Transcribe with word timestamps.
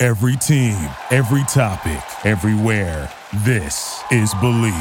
Every 0.00 0.36
team, 0.36 0.78
every 1.10 1.42
topic, 1.48 2.00
everywhere. 2.24 3.12
This 3.38 4.00
is 4.12 4.32
Believe. 4.34 4.72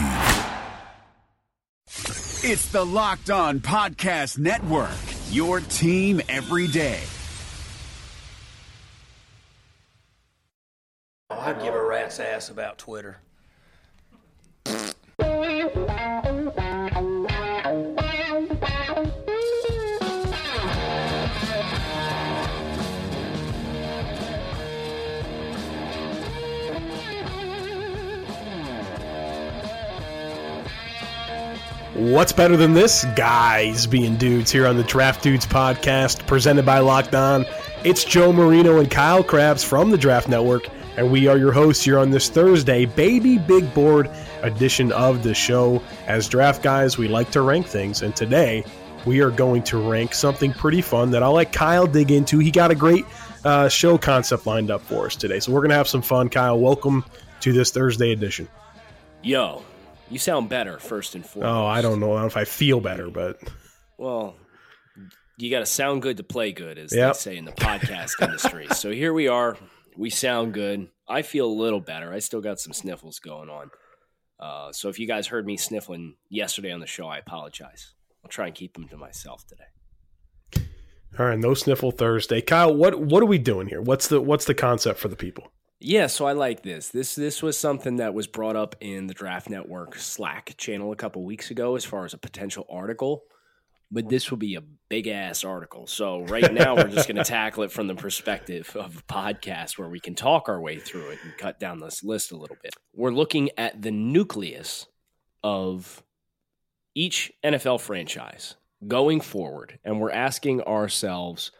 It's 2.43 2.71
the 2.71 2.85
Locked 2.85 3.31
On 3.31 3.59
Podcast 3.59 4.37
Network, 4.37 4.91
your 5.31 5.61
team 5.61 6.21
every 6.29 6.67
day. 6.67 7.01
I'd 11.31 11.63
give 11.63 11.73
a 11.73 11.83
rat's 11.83 12.19
ass 12.19 12.51
about 12.51 12.77
Twitter. 12.77 13.17
What's 31.97 32.31
better 32.31 32.55
than 32.55 32.75
this? 32.75 33.05
Guys 33.15 33.87
being 33.87 34.17
dudes 34.17 34.51
here 34.51 34.67
on 34.67 34.77
the 34.77 34.83
Draft 34.83 35.23
Dudes 35.23 35.47
podcast 35.47 36.27
presented 36.27 36.63
by 36.63 36.77
Locked 36.77 37.15
On. 37.15 37.43
It's 37.83 38.03
Joe 38.03 38.31
Marino 38.31 38.77
and 38.77 38.91
Kyle 38.91 39.23
Crabbs 39.23 39.63
from 39.63 39.89
the 39.89 39.97
Draft 39.97 40.29
Network, 40.29 40.67
and 40.95 41.09
we 41.09 41.25
are 41.25 41.39
your 41.39 41.51
hosts 41.51 41.83
here 41.83 41.97
on 41.97 42.11
this 42.11 42.29
Thursday, 42.29 42.85
baby 42.85 43.39
big 43.39 43.73
board 43.73 44.11
edition 44.43 44.91
of 44.91 45.23
the 45.23 45.33
show. 45.33 45.81
As 46.05 46.29
draft 46.29 46.61
guys, 46.61 46.99
we 46.99 47.07
like 47.07 47.31
to 47.31 47.41
rank 47.41 47.65
things, 47.65 48.03
and 48.03 48.15
today 48.15 48.63
we 49.07 49.21
are 49.21 49.31
going 49.31 49.63
to 49.63 49.89
rank 49.89 50.13
something 50.13 50.53
pretty 50.53 50.83
fun 50.83 51.09
that 51.09 51.23
I'll 51.23 51.33
let 51.33 51.51
Kyle 51.51 51.87
dig 51.87 52.11
into. 52.11 52.37
He 52.37 52.51
got 52.51 52.69
a 52.69 52.75
great 52.75 53.05
uh, 53.43 53.69
show 53.69 53.97
concept 53.97 54.45
lined 54.45 54.69
up 54.69 54.81
for 54.81 55.07
us 55.07 55.15
today, 55.15 55.39
so 55.39 55.51
we're 55.51 55.61
going 55.61 55.71
to 55.71 55.77
have 55.77 55.87
some 55.87 56.03
fun. 56.03 56.29
Kyle, 56.29 56.59
welcome 56.59 57.03
to 57.39 57.51
this 57.53 57.71
Thursday 57.71 58.11
edition. 58.11 58.47
Yo, 59.23 59.63
you 60.09 60.19
sound 60.19 60.49
better, 60.49 60.79
first 60.79 61.15
and 61.15 61.25
foremost. 61.25 61.51
Oh, 61.51 61.65
I 61.65 61.81
don't 61.81 61.99
know 61.99 62.11
I 62.13 62.15
don't 62.15 62.21
know 62.21 62.27
if 62.27 62.37
I 62.37 62.45
feel 62.45 62.79
better, 62.79 63.09
but 63.09 63.39
Well, 63.97 64.35
you 65.37 65.49
got 65.51 65.59
to 65.59 65.65
sound 65.65 66.01
good 66.01 66.17
to 66.17 66.23
play 66.23 66.51
good, 66.51 66.77
as 66.77 66.93
Yep. 66.95 67.13
they 67.13 67.17
say 67.19 67.37
in 67.37 67.45
the 67.45 67.51
podcast 67.51 68.11
industry. 68.21 68.67
So 68.73 68.91
here 68.91 69.13
we 69.13 69.27
are. 69.27 69.57
We 69.95 70.09
sound 70.09 70.53
good. 70.53 70.89
I 71.07 71.21
feel 71.21 71.47
a 71.47 71.51
little 71.53 71.79
better. 71.79 72.11
I 72.13 72.19
still 72.19 72.41
got 72.41 72.59
some 72.59 72.73
sniffles 72.73 73.19
going 73.19 73.49
on. 73.49 73.69
Uh, 74.39 74.71
so 74.71 74.89
if 74.89 74.99
you 74.99 75.07
guys 75.07 75.27
heard 75.27 75.45
me 75.45 75.57
sniffling 75.57 76.15
yesterday 76.29 76.71
on 76.71 76.79
the 76.79 76.85
show, 76.87 77.07
I 77.07 77.17
apologize. 77.17 77.93
I'll 78.23 78.29
try 78.29 78.47
and 78.47 78.55
keep 78.55 78.73
them 78.73 78.87
to 78.89 78.97
myself 78.97 79.45
today. 79.47 80.67
All 81.17 81.25
right, 81.25 81.39
no 81.39 81.53
sniffle 81.55 81.91
Thursday. 81.91 82.41
Kyle, 82.41 82.73
what 82.75 82.99
what 82.99 83.23
are 83.23 83.27
we 83.27 83.39
doing 83.39 83.67
here? 83.67 83.81
What's 83.81 84.07
the 84.07 84.21
what's 84.21 84.45
the 84.45 84.53
concept 84.53 84.99
for 84.99 85.07
the 85.07 85.15
people? 85.15 85.51
Yeah, 85.79 86.07
so 86.07 86.25
I 86.25 86.31
like 86.31 86.63
this. 86.63 86.89
This 86.89 87.15
this 87.15 87.43
was 87.43 87.57
something 87.57 87.97
that 87.97 88.13
was 88.13 88.27
brought 88.27 88.55
up 88.55 88.75
in 88.81 89.07
the 89.07 89.13
Draft 89.13 89.49
Network 89.49 89.95
Slack 89.95 90.55
channel 90.57 90.91
a 90.91 90.95
couple 90.95 91.23
weeks 91.23 91.51
ago 91.51 91.75
as 91.75 91.85
far 91.85 92.03
as 92.05 92.13
a 92.13 92.17
potential 92.17 92.65
article. 92.69 93.23
But 93.89 94.09
this 94.09 94.29
will 94.29 94.37
be 94.37 94.55
a 94.55 94.63
big 94.89 95.07
ass 95.07 95.45
article. 95.45 95.87
So 95.87 96.21
right 96.23 96.51
now 96.51 96.75
we're 96.75 96.89
just 96.89 97.07
going 97.07 97.15
to 97.23 97.23
tackle 97.23 97.63
it 97.63 97.71
from 97.71 97.87
the 97.87 97.95
perspective 97.95 98.75
of 98.75 98.97
a 98.97 99.13
podcast 99.13 99.77
where 99.77 99.87
we 99.87 100.01
can 100.01 100.13
talk 100.13 100.49
our 100.49 100.59
way 100.59 100.77
through 100.77 101.11
it 101.11 101.19
and 101.23 101.37
cut 101.37 101.57
down 101.59 101.79
this 101.79 102.03
list 102.03 102.33
a 102.33 102.37
little 102.37 102.57
bit. 102.61 102.73
We're 102.93 103.11
looking 103.11 103.49
at 103.57 103.81
the 103.81 103.91
nucleus 103.91 104.87
of 105.41 106.03
each 106.95 107.31
NFL 107.45 107.79
franchise 107.79 108.55
going 108.85 109.21
forward 109.21 109.79
and 109.85 110.01
we're 110.01 110.11
asking 110.11 110.61
ourselves 110.63 111.51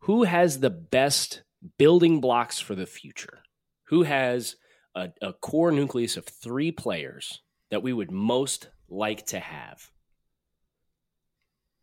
who 0.00 0.24
has 0.24 0.60
the 0.60 0.70
best 0.70 1.44
building 1.78 2.20
blocks 2.20 2.58
for 2.58 2.74
the 2.74 2.86
future? 2.86 3.40
Who 3.84 4.02
has 4.02 4.56
a, 4.94 5.10
a 5.20 5.32
core 5.32 5.72
nucleus 5.72 6.16
of 6.16 6.24
three 6.24 6.72
players 6.72 7.40
that 7.70 7.82
we 7.82 7.92
would 7.92 8.10
most 8.10 8.68
like 8.88 9.26
to 9.26 9.40
have 9.40 9.90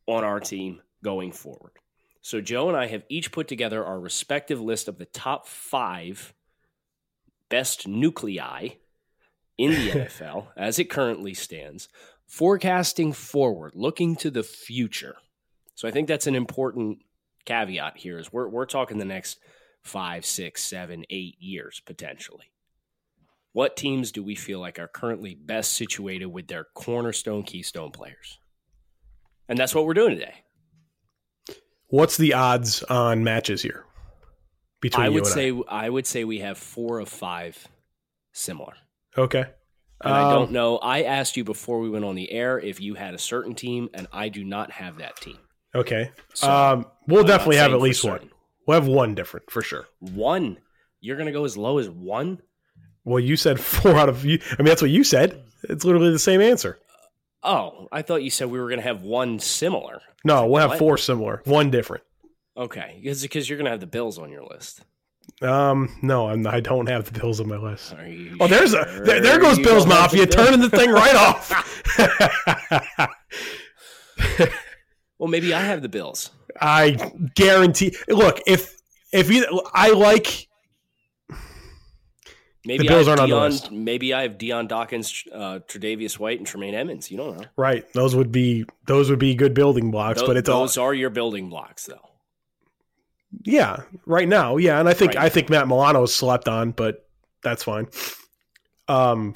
on 0.08 0.24
our 0.24 0.40
team 0.40 0.82
going 1.04 1.32
forward? 1.32 1.74
So, 2.22 2.40
Joe 2.40 2.68
and 2.68 2.78
I 2.78 2.88
have 2.88 3.04
each 3.10 3.32
put 3.32 3.48
together 3.48 3.84
our 3.84 4.00
respective 4.00 4.62
list 4.62 4.88
of 4.88 4.98
the 4.98 5.06
top 5.06 5.48
five 5.48 6.34
best 7.50 7.88
nuclei 7.88 8.70
in 9.58 9.72
the 9.72 9.92
NFL 9.92 10.48
as 10.56 10.78
it 10.78 10.90
currently 10.90 11.34
stands, 11.34 11.90
forecasting 12.28 13.12
forward, 13.12 13.74
looking 13.76 14.16
to 14.18 14.30
the 14.30 14.44
future. 14.44 15.16
So, 15.74 15.88
I 15.88 15.92
think 15.92 16.08
that's 16.08 16.28
an 16.28 16.36
important 16.36 17.00
caveat 17.46 17.98
here 17.98 18.20
is 18.20 18.32
we're, 18.32 18.48
we're 18.48 18.66
talking 18.66 19.00
the 19.00 19.06
next 19.06 19.40
five, 19.84 20.26
six, 20.26 20.64
seven, 20.64 21.06
eight 21.10 21.36
years 21.40 21.82
potentially. 21.86 22.52
What 23.54 23.76
teams 23.76 24.12
do 24.12 24.24
we 24.24 24.36
feel 24.36 24.60
like 24.60 24.80
are 24.80 24.88
currently 24.88 25.36
best 25.36 25.74
situated 25.74 26.28
with 26.28 26.48
their 26.48 26.66
cornerstone 26.74 27.44
keystone 27.44 27.92
players? 27.92 28.40
And 29.50 29.60
that's 29.60 29.76
what 29.76 29.86
we're 29.86 29.94
doing 29.94 30.12
today. 30.18 30.36
What's 31.88 32.16
the 32.16 32.34
odds 32.34 32.84
on 32.84 33.24
matches 33.24 33.62
here? 33.62 33.84
Between 34.80 35.06
I 35.06 35.10
would 35.10 35.28
say 35.28 35.54
I 35.68 35.90
would 35.90 36.08
say 36.08 36.24
we 36.24 36.40
have 36.40 36.58
four 36.58 37.00
of 37.00 37.10
five 37.10 37.68
similar. 38.32 38.74
Okay. 39.18 39.46
And 40.04 40.14
I 40.14 40.24
Um, 40.24 40.32
don't 40.34 40.52
know. 40.52 40.78
I 40.78 41.04
asked 41.04 41.38
you 41.38 41.44
before 41.44 41.80
we 41.80 41.90
went 41.90 42.06
on 42.06 42.16
the 42.16 42.32
air 42.32 42.58
if 42.60 42.80
you 42.82 42.96
had 42.96 43.14
a 43.14 43.20
certain 43.20 43.54
team, 43.54 43.90
and 43.94 44.08
I 44.12 44.30
do 44.30 44.44
not 44.44 44.72
have 44.72 44.98
that 44.98 45.18
team. 45.18 45.38
Okay. 45.76 46.12
So, 46.34 46.50
um, 46.50 46.86
we'll 47.08 47.22
I'm 47.22 47.28
definitely 47.28 47.58
have 47.58 47.74
at 47.74 47.82
least 47.82 48.04
one. 48.04 48.14
certain. 48.14 48.32
We'll 48.68 48.80
have 48.80 48.88
one 48.88 49.16
different 49.16 49.50
for 49.52 49.62
sure. 49.62 49.86
One. 50.00 50.58
You're 51.00 51.18
gonna 51.18 51.32
go 51.32 51.46
as 51.46 51.58
low 51.58 51.80
as 51.80 51.90
one? 51.90 52.42
Well, 53.04 53.20
you 53.20 53.36
said 53.36 53.60
four 53.62 53.96
out 53.96 54.10
of 54.10 54.24
you. 54.26 54.40
I 54.52 54.58
mean, 54.62 54.68
that's 54.68 54.82
what 54.82 54.92
you 54.92 55.04
said. 55.04 55.44
It's 55.64 55.84
literally 55.86 56.12
the 56.12 56.20
same 56.20 56.42
answer. 56.42 56.78
Oh, 57.44 57.88
I 57.92 58.04
thought 58.04 58.24
you 58.24 58.30
said 58.30 58.50
we 58.52 58.60
were 58.60 58.70
gonna 58.70 58.82
have 58.84 59.02
one 59.02 59.40
similar. 59.40 60.02
No, 60.24 60.46
we'll 60.46 60.62
have 60.62 60.72
What? 60.72 60.80
four 60.80 60.98
similar, 60.98 61.42
one 61.46 61.72
different. 61.72 62.04
Okay, 62.56 63.00
because 63.02 63.22
because 63.24 63.50
you're 63.50 63.58
gonna 63.58 63.72
have 63.72 63.80
the 63.80 63.88
Bills 63.88 64.20
on 64.20 64.30
your 64.30 64.44
list. 64.44 64.82
Um, 65.42 65.90
no, 66.04 66.28
I'm, 66.28 66.46
I 66.46 66.60
don't 66.60 66.88
have 66.88 67.12
the 67.12 67.20
Bills 67.20 67.40
on 67.40 67.48
my 67.48 67.58
list. 67.58 67.96
Oh, 68.40 68.48
there's 68.48 68.74
a 68.74 69.02
there, 69.06 69.22
there 69.22 69.40
goes 69.40 69.58
you 69.58 69.64
Bills 69.64 69.86
don't 69.86 69.90
the 69.90 69.96
Mafia 69.96 70.28
turning 70.28 70.60
the 70.60 70.70
thing 70.70 70.92
right 70.92 71.16
off. 71.16 71.52
Well, 75.22 75.30
maybe 75.30 75.54
I 75.54 75.62
have 75.62 75.84
the 75.84 75.88
Bills. 75.90 76.32
I 76.60 77.12
guarantee. 77.36 77.96
Look, 78.08 78.42
if 78.48 78.82
if 79.12 79.30
you, 79.30 79.62
I 79.74 79.92
like 79.92 80.48
Maybe 82.66 82.84
the 82.84 82.90
Bills 82.90 83.08
aren't 83.08 83.22
on 83.22 83.30
the 83.30 83.40
list. 83.40 83.72
Maybe 83.72 84.14
I 84.14 84.22
have 84.22 84.38
Dion 84.38 84.68
Dawkins, 84.68 85.24
uh, 85.34 85.60
Tre'Davious 85.68 86.20
White, 86.20 86.38
and 86.38 86.46
Tremaine 86.46 86.76
Edmunds. 86.76 87.10
You 87.10 87.18
don't 87.18 87.38
know. 87.38 87.48
right. 87.56 87.92
Those 87.94 88.16
would 88.16 88.32
be 88.32 88.66
those 88.86 89.10
would 89.10 89.20
be 89.20 89.34
good 89.34 89.54
building 89.54 89.90
blocks, 89.90 90.22
Tho- 90.22 90.28
but 90.28 90.38
it's 90.38 90.48
all 90.48 90.62
those 90.62 90.78
are 90.78 90.94
your 90.94 91.10
building 91.10 91.50
blocks, 91.50 91.86
though. 91.86 92.10
yeah. 93.44 93.78
Right 94.06 94.28
now, 94.28 94.58
yeah, 94.58 94.80
and 94.80 94.88
I 94.88 94.94
think 94.94 95.16
Right 95.16 95.26
I 95.26 95.30
think 95.30 95.50
Matt 95.50 95.68
Milano 95.68 96.06
slept 96.06 96.48
on, 96.48 96.72
but 96.72 97.08
that's 97.42 97.64
fine. 97.64 97.88
Um, 98.88 99.34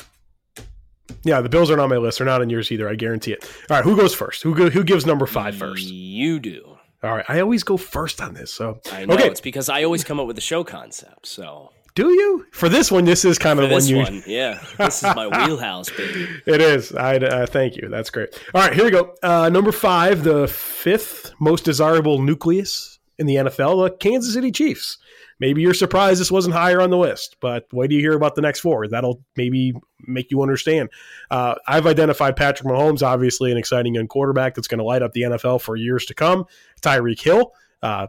yeah, 1.23 1.41
the 1.41 1.49
Bills 1.49 1.71
aren't 1.71 1.81
on 1.81 1.89
my 1.89 1.97
list. 1.97 2.19
They're 2.19 2.27
not 2.27 2.41
on 2.41 2.49
yours 2.51 2.71
either. 2.71 2.87
I 2.87 2.93
guarantee 2.93 3.31
it. 3.31 3.43
All 3.69 3.77
right, 3.77 3.83
who 3.83 3.95
goes 3.95 4.13
first? 4.13 4.43
Who 4.43 4.53
go, 4.53 4.69
who 4.69 4.83
gives 4.83 5.07
number 5.07 5.25
five 5.25 5.55
first? 5.55 5.87
You 5.87 6.39
do. 6.39 6.74
All 7.05 7.15
right, 7.15 7.25
I 7.27 7.39
always 7.39 7.63
go 7.63 7.77
first 7.77 8.21
on 8.21 8.33
this. 8.33 8.51
So 8.53 8.79
I 8.91 9.05
know. 9.05 9.13
okay, 9.13 9.27
It's 9.27 9.41
because 9.41 9.69
I 9.69 9.83
always 9.83 10.03
come 10.03 10.19
up 10.19 10.27
with 10.27 10.35
the 10.35 10.41
show 10.41 10.63
concept. 10.63 11.27
So 11.27 11.71
do 11.95 12.09
you 12.09 12.45
for 12.51 12.67
this 12.67 12.91
one? 12.91 13.05
This 13.05 13.23
is 13.23 13.39
kind 13.39 13.59
of 13.59 13.69
the 13.69 13.73
one 13.73 13.85
you. 13.85 13.97
one, 13.97 14.23
yeah, 14.27 14.61
this 14.77 14.97
is 15.01 15.15
my 15.15 15.27
wheelhouse, 15.47 15.89
baby. 15.89 16.27
It 16.45 16.59
is. 16.59 16.91
I 16.91 17.15
uh, 17.15 17.45
thank 17.45 17.77
you. 17.77 17.87
That's 17.87 18.09
great. 18.09 18.37
All 18.53 18.61
right, 18.61 18.73
here 18.73 18.83
we 18.83 18.91
go. 18.91 19.15
Uh, 19.23 19.49
number 19.49 19.71
five, 19.71 20.23
the 20.23 20.47
fifth 20.47 21.33
most 21.39 21.63
desirable 21.63 22.21
nucleus 22.21 22.99
in 23.17 23.27
the 23.27 23.35
NFL, 23.35 23.87
the 23.87 23.95
Kansas 23.95 24.33
City 24.33 24.51
Chiefs. 24.51 24.97
Maybe 25.39 25.61
you're 25.61 25.73
surprised 25.73 26.21
this 26.21 26.31
wasn't 26.31 26.55
higher 26.55 26.81
on 26.81 26.89
the 26.89 26.97
list, 26.97 27.37
but 27.41 27.67
wait 27.73 27.89
do 27.89 27.95
you 27.95 28.01
hear 28.01 28.13
about 28.13 28.35
the 28.35 28.41
next 28.41 28.61
four? 28.61 28.87
That'll 28.87 29.21
maybe 29.35 29.73
make 30.07 30.31
you 30.31 30.41
understand. 30.41 30.89
Uh, 31.29 31.55
I've 31.67 31.87
identified 31.87 32.37
Patrick 32.37 32.67
Mahomes, 32.67 33.03
obviously 33.03 33.51
an 33.51 33.57
exciting 33.57 33.95
young 33.95 34.07
quarterback 34.07 34.55
that's 34.55 34.67
going 34.67 34.77
to 34.79 34.85
light 34.85 35.01
up 35.01 35.11
the 35.11 35.23
NFL 35.23 35.61
for 35.61 35.75
years 35.75 36.05
to 36.05 36.13
come. 36.13 36.45
Tyreek 36.81 37.21
Hill, 37.21 37.51
uh, 37.83 38.07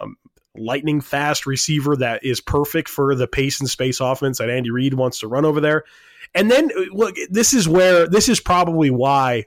um, 0.00 0.16
lightning 0.56 1.00
fast 1.00 1.46
receiver 1.46 1.96
that 1.96 2.24
is 2.24 2.40
perfect 2.40 2.88
for 2.88 3.14
the 3.16 3.26
pace 3.26 3.58
and 3.58 3.68
space 3.68 4.00
offense 4.00 4.38
that 4.38 4.50
Andy 4.50 4.70
Reid 4.70 4.94
wants 4.94 5.20
to 5.20 5.28
run 5.28 5.44
over 5.44 5.60
there. 5.60 5.84
And 6.34 6.50
then 6.50 6.70
look, 6.92 7.16
this 7.28 7.52
is 7.52 7.68
where 7.68 8.06
this 8.06 8.28
is 8.28 8.38
probably 8.38 8.90
why 8.90 9.46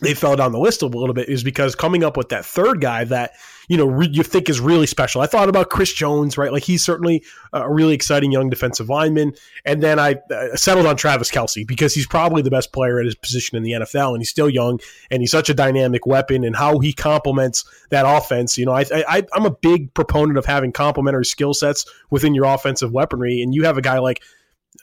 they 0.00 0.12
fell 0.12 0.36
down 0.36 0.52
the 0.52 0.58
list 0.58 0.82
a 0.82 0.86
little 0.86 1.14
bit 1.14 1.28
is 1.28 1.42
because 1.42 1.74
coming 1.74 2.04
up 2.04 2.16
with 2.16 2.28
that 2.28 2.44
third 2.44 2.80
guy 2.80 3.04
that 3.04 3.32
you 3.68 3.76
know 3.76 3.86
re- 3.86 4.10
you 4.10 4.22
think 4.22 4.48
is 4.50 4.60
really 4.60 4.86
special. 4.86 5.22
I 5.22 5.26
thought 5.26 5.48
about 5.48 5.70
Chris 5.70 5.92
Jones, 5.92 6.36
right? 6.36 6.52
Like 6.52 6.64
he's 6.64 6.84
certainly 6.84 7.24
a 7.52 7.70
really 7.70 7.94
exciting 7.94 8.30
young 8.30 8.50
defensive 8.50 8.88
lineman, 8.88 9.32
and 9.64 9.82
then 9.82 9.98
I 9.98 10.16
uh, 10.30 10.54
settled 10.54 10.86
on 10.86 10.96
Travis 10.96 11.30
Kelce 11.30 11.66
because 11.66 11.94
he's 11.94 12.06
probably 12.06 12.42
the 12.42 12.50
best 12.50 12.72
player 12.72 12.98
at 13.00 13.06
his 13.06 13.14
position 13.14 13.56
in 13.56 13.62
the 13.62 13.72
NFL, 13.72 14.10
and 14.10 14.18
he's 14.18 14.30
still 14.30 14.50
young, 14.50 14.80
and 15.10 15.22
he's 15.22 15.30
such 15.30 15.48
a 15.48 15.54
dynamic 15.54 16.06
weapon, 16.06 16.44
and 16.44 16.54
how 16.54 16.78
he 16.78 16.92
complements 16.92 17.64
that 17.90 18.04
offense. 18.06 18.58
You 18.58 18.66
know, 18.66 18.72
I, 18.72 18.84
I 18.92 19.22
I'm 19.32 19.46
a 19.46 19.50
big 19.50 19.94
proponent 19.94 20.36
of 20.38 20.44
having 20.44 20.72
complementary 20.72 21.24
skill 21.24 21.54
sets 21.54 21.86
within 22.10 22.34
your 22.34 22.44
offensive 22.44 22.92
weaponry, 22.92 23.40
and 23.40 23.54
you 23.54 23.64
have 23.64 23.78
a 23.78 23.82
guy 23.82 23.98
like 23.98 24.22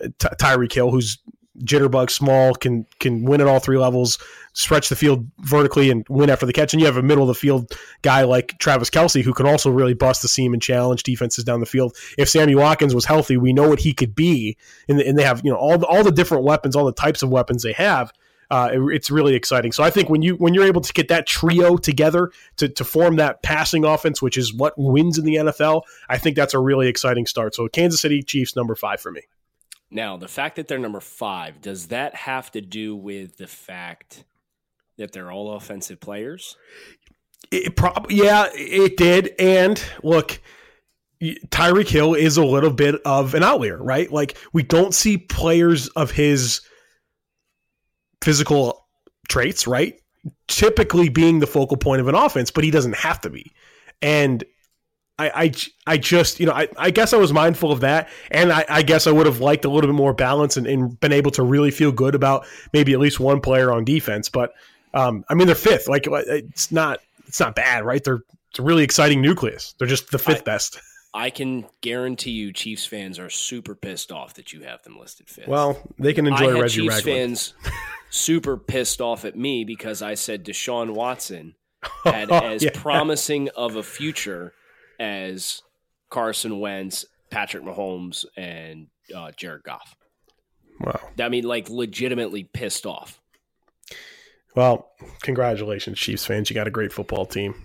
uh, 0.04 0.07
Ty- 0.18 0.36
Tyreek 0.39 0.74
Hill 0.74 0.89
who's 0.89 1.19
jitterbug 1.60 2.10
small 2.10 2.54
can 2.56 2.86
can 3.00 3.24
win 3.24 3.40
at 3.40 3.48
all 3.48 3.60
three 3.60 3.78
levels 3.78 4.18
stretch 4.54 4.90
the 4.90 4.96
field 4.96 5.28
vertically 5.40 5.92
and 5.92 6.06
win 6.10 6.30
after 6.30 6.46
the 6.46 6.54
catch 6.54 6.74
and 6.74 6.82
you 6.82 6.86
have 6.86 6.98
a 6.98 7.04
middle 7.04 7.24
of 7.24 7.28
the 7.28 7.36
field 7.36 7.72
guy 8.02 8.24
like 8.24 8.58
Travis 8.58 8.90
Kelce 8.90 9.24
who 9.24 9.34
can 9.34 9.46
also 9.46 9.70
really 9.70 9.94
bust 9.94 10.24
the 10.24 10.28
seam 10.28 10.54
and 10.54 10.62
challenge 10.62 11.04
defenses 11.04 11.44
down 11.44 11.60
the 11.60 11.66
field 11.66 11.96
if 12.18 12.28
Sammy 12.28 12.56
Watkins 12.56 12.96
was 12.96 13.06
healthy 13.06 13.38
we 13.38 13.54
know 13.54 13.70
what 13.70 13.80
he 13.80 13.94
could 13.94 14.16
be 14.16 14.58
and, 14.88 15.00
and 15.00 15.18
they 15.18 15.24
have 15.24 15.42
you 15.44 15.52
know 15.52 15.58
all 15.58 15.78
the, 15.78 15.86
all 15.86 16.04
the 16.04 16.12
different 16.12 16.44
weapons 16.44 16.76
all 16.76 16.86
the 16.86 16.92
types 16.92 17.22
of 17.22 17.30
weapons 17.30 17.62
they 17.62 17.74
have 17.74 18.12
uh, 18.54 18.70
it, 18.72 18.80
it's 18.94 19.10
really 19.10 19.34
exciting. 19.34 19.72
So 19.72 19.84
I 19.84 19.90
think 19.90 20.10
when 20.10 20.22
you 20.22 20.36
when 20.36 20.54
you're 20.54 20.66
able 20.66 20.82
to 20.82 20.94
get 20.94 21.08
that 21.08 21.26
trio 21.26 21.76
together 21.76 22.30
to, 22.58 22.70
to 22.70 22.84
form 22.84 23.16
that 23.16 23.42
passing 23.42 23.84
offense, 23.84 24.22
which 24.22 24.38
is 24.38 24.54
what 24.54 24.76
wins 24.78 25.18
in 25.18 25.26
the 25.26 25.36
NFL, 25.36 25.82
I 26.08 26.20
think 26.20 26.36
that's 26.36 26.54
a 26.54 26.60
really 26.60 26.88
exciting 26.88 27.26
start. 27.26 27.56
So 27.56 27.68
Kansas 27.68 28.00
City 28.00 28.22
Chiefs 28.22 28.56
number 28.56 28.76
five 28.76 29.02
for 29.02 29.12
me. 29.12 29.22
Now, 29.94 30.18
the 30.18 30.28
fact 30.28 30.56
that 30.56 30.68
they're 30.68 30.80
number 30.80 31.00
five, 31.00 31.62
does 31.62 31.88
that 31.88 32.16
have 32.16 32.51
to 32.51 32.62
do 32.62 32.95
with 32.95 33.38
the 33.38 33.48
fact 33.48 34.25
that 34.98 35.12
they're 35.12 35.31
all 35.31 35.54
offensive 35.54 36.00
players? 36.00 36.57
It 37.51 37.75
probably, 37.75 38.16
yeah, 38.16 38.48
it 38.54 38.98
did. 38.98 39.36
And 39.38 39.84
look, 40.01 40.42
Tyreek 41.22 41.88
Hill 41.88 42.16
is 42.16 42.38
a 42.38 42.45
little 42.45 42.72
bit 42.72 42.95
of 43.06 43.36
an 43.36 43.44
outlier, 43.44 43.81
right? 43.81 44.12
Like 44.12 44.38
we 44.51 44.63
don't 44.63 44.94
see 44.94 45.18
players 45.18 45.88
of 45.90 46.12
his 46.12 46.62
physical 48.22 48.88
traits, 49.30 49.68
right? 49.68 50.00
Typically 50.48 51.10
being 51.10 51.40
the 51.40 51.48
focal 51.48 51.78
point 51.78 52.01
of 52.01 52.07
an 52.07 52.16
offense, 52.16 52.50
but 52.50 52.63
he 52.63 52.72
doesn't 52.72 52.95
have 52.95 53.22
to 53.22 53.30
be. 53.30 53.54
And 54.01 54.44
I, 55.19 55.44
I, 55.44 55.51
I 55.86 55.98
just, 55.98 56.39
you 56.39 56.48
know, 56.48 56.54
I, 56.54 56.68
I 56.77 56.89
guess 56.89 57.13
I 57.13 57.18
was 57.18 57.31
mindful 57.31 57.71
of 57.71 57.81
that. 57.81 58.10
And 58.31 58.51
I, 58.51 58.65
I 58.68 58.81
guess 58.81 59.06
I 59.06 59.12
would 59.12 59.27
have 59.27 59.39
liked 59.39 59.63
a 59.63 59.69
little 59.69 59.88
bit 59.89 59.95
more 59.95 60.13
balance 60.13 60.57
and, 60.57 60.65
and, 60.65 61.00
been 61.00 61.12
able 61.12 61.31
to 61.31 61.44
really 61.44 61.71
feel 61.71 61.92
good 61.92 62.15
about 62.15 62.45
maybe 62.74 62.94
at 62.94 63.00
least 63.00 63.19
one 63.19 63.39
player 63.39 63.71
on 63.71 63.86
defense. 63.86 64.30
But, 64.30 64.54
um, 64.94 65.24
I 65.30 65.36
mean, 65.36 65.45
they're 65.45 65.56
fifth. 65.56 65.88
Like, 65.88 66.07
it's 66.07 66.71
not, 66.71 67.00
it's 67.27 67.39
not 67.39 67.56
bad, 67.56 67.86
right? 67.86 68.04
They're, 68.04 68.21
it's 68.50 68.60
a 68.60 68.63
really 68.63 68.83
exciting 68.83 69.21
nucleus. 69.21 69.75
They're 69.77 69.88
just 69.88 70.12
the 70.12 70.19
fifth 70.19 70.42
I, 70.42 70.44
best. 70.44 70.80
I 71.13 71.30
can 71.30 71.66
guarantee 71.81 72.31
you, 72.31 72.51
Chiefs 72.51 72.86
fans 72.86 73.19
are 73.19 73.30
super 73.30 73.75
pissed 73.75 74.12
off 74.12 74.33
that 74.36 74.51
you 74.51 74.62
have 74.62 74.81
them 74.81 74.98
listed 74.98 75.30
fifth. 75.30 75.48
Well, 75.48 75.77
they 76.00 76.13
can 76.13 76.25
enjoy 76.25 76.57
I 76.57 76.62
Reggie 76.62 76.81
Chiefs 76.81 77.06
Ragland. 77.06 77.19
fans 77.19 77.54
super 78.09 78.57
pissed 78.57 79.00
off 79.00 79.25
at 79.25 79.36
me 79.36 79.63
because 79.63 80.01
I 80.01 80.16
said 80.16 80.44
Deshaun 80.44 80.92
Watson 80.92 81.54
had 82.04 82.31
as 82.31 82.63
yeah. 82.63 82.71
promising 82.74 83.50
of 83.56 83.75
a 83.75 83.83
future 83.83 84.54
as 85.00 85.62
Carson 86.10 86.60
Wentz, 86.60 87.06
Patrick 87.30 87.63
Mahomes, 87.63 88.25
and 88.38 88.88
uh, 89.16 89.31
Jared 89.36 89.63
Goff. 89.63 89.95
Wow. 90.80 91.00
I 91.19 91.30
mean, 91.30 91.44
like, 91.44 91.69
legitimately 91.69 92.44
pissed 92.44 92.86
off. 92.86 93.22
Well, 94.56 94.92
congratulations, 95.22 95.98
Chiefs 95.98 96.25
fans. 96.25 96.50
You 96.50 96.54
got 96.54 96.68
a 96.68 96.72
great 96.72 96.94
football 96.94 97.25
team. 97.25 97.56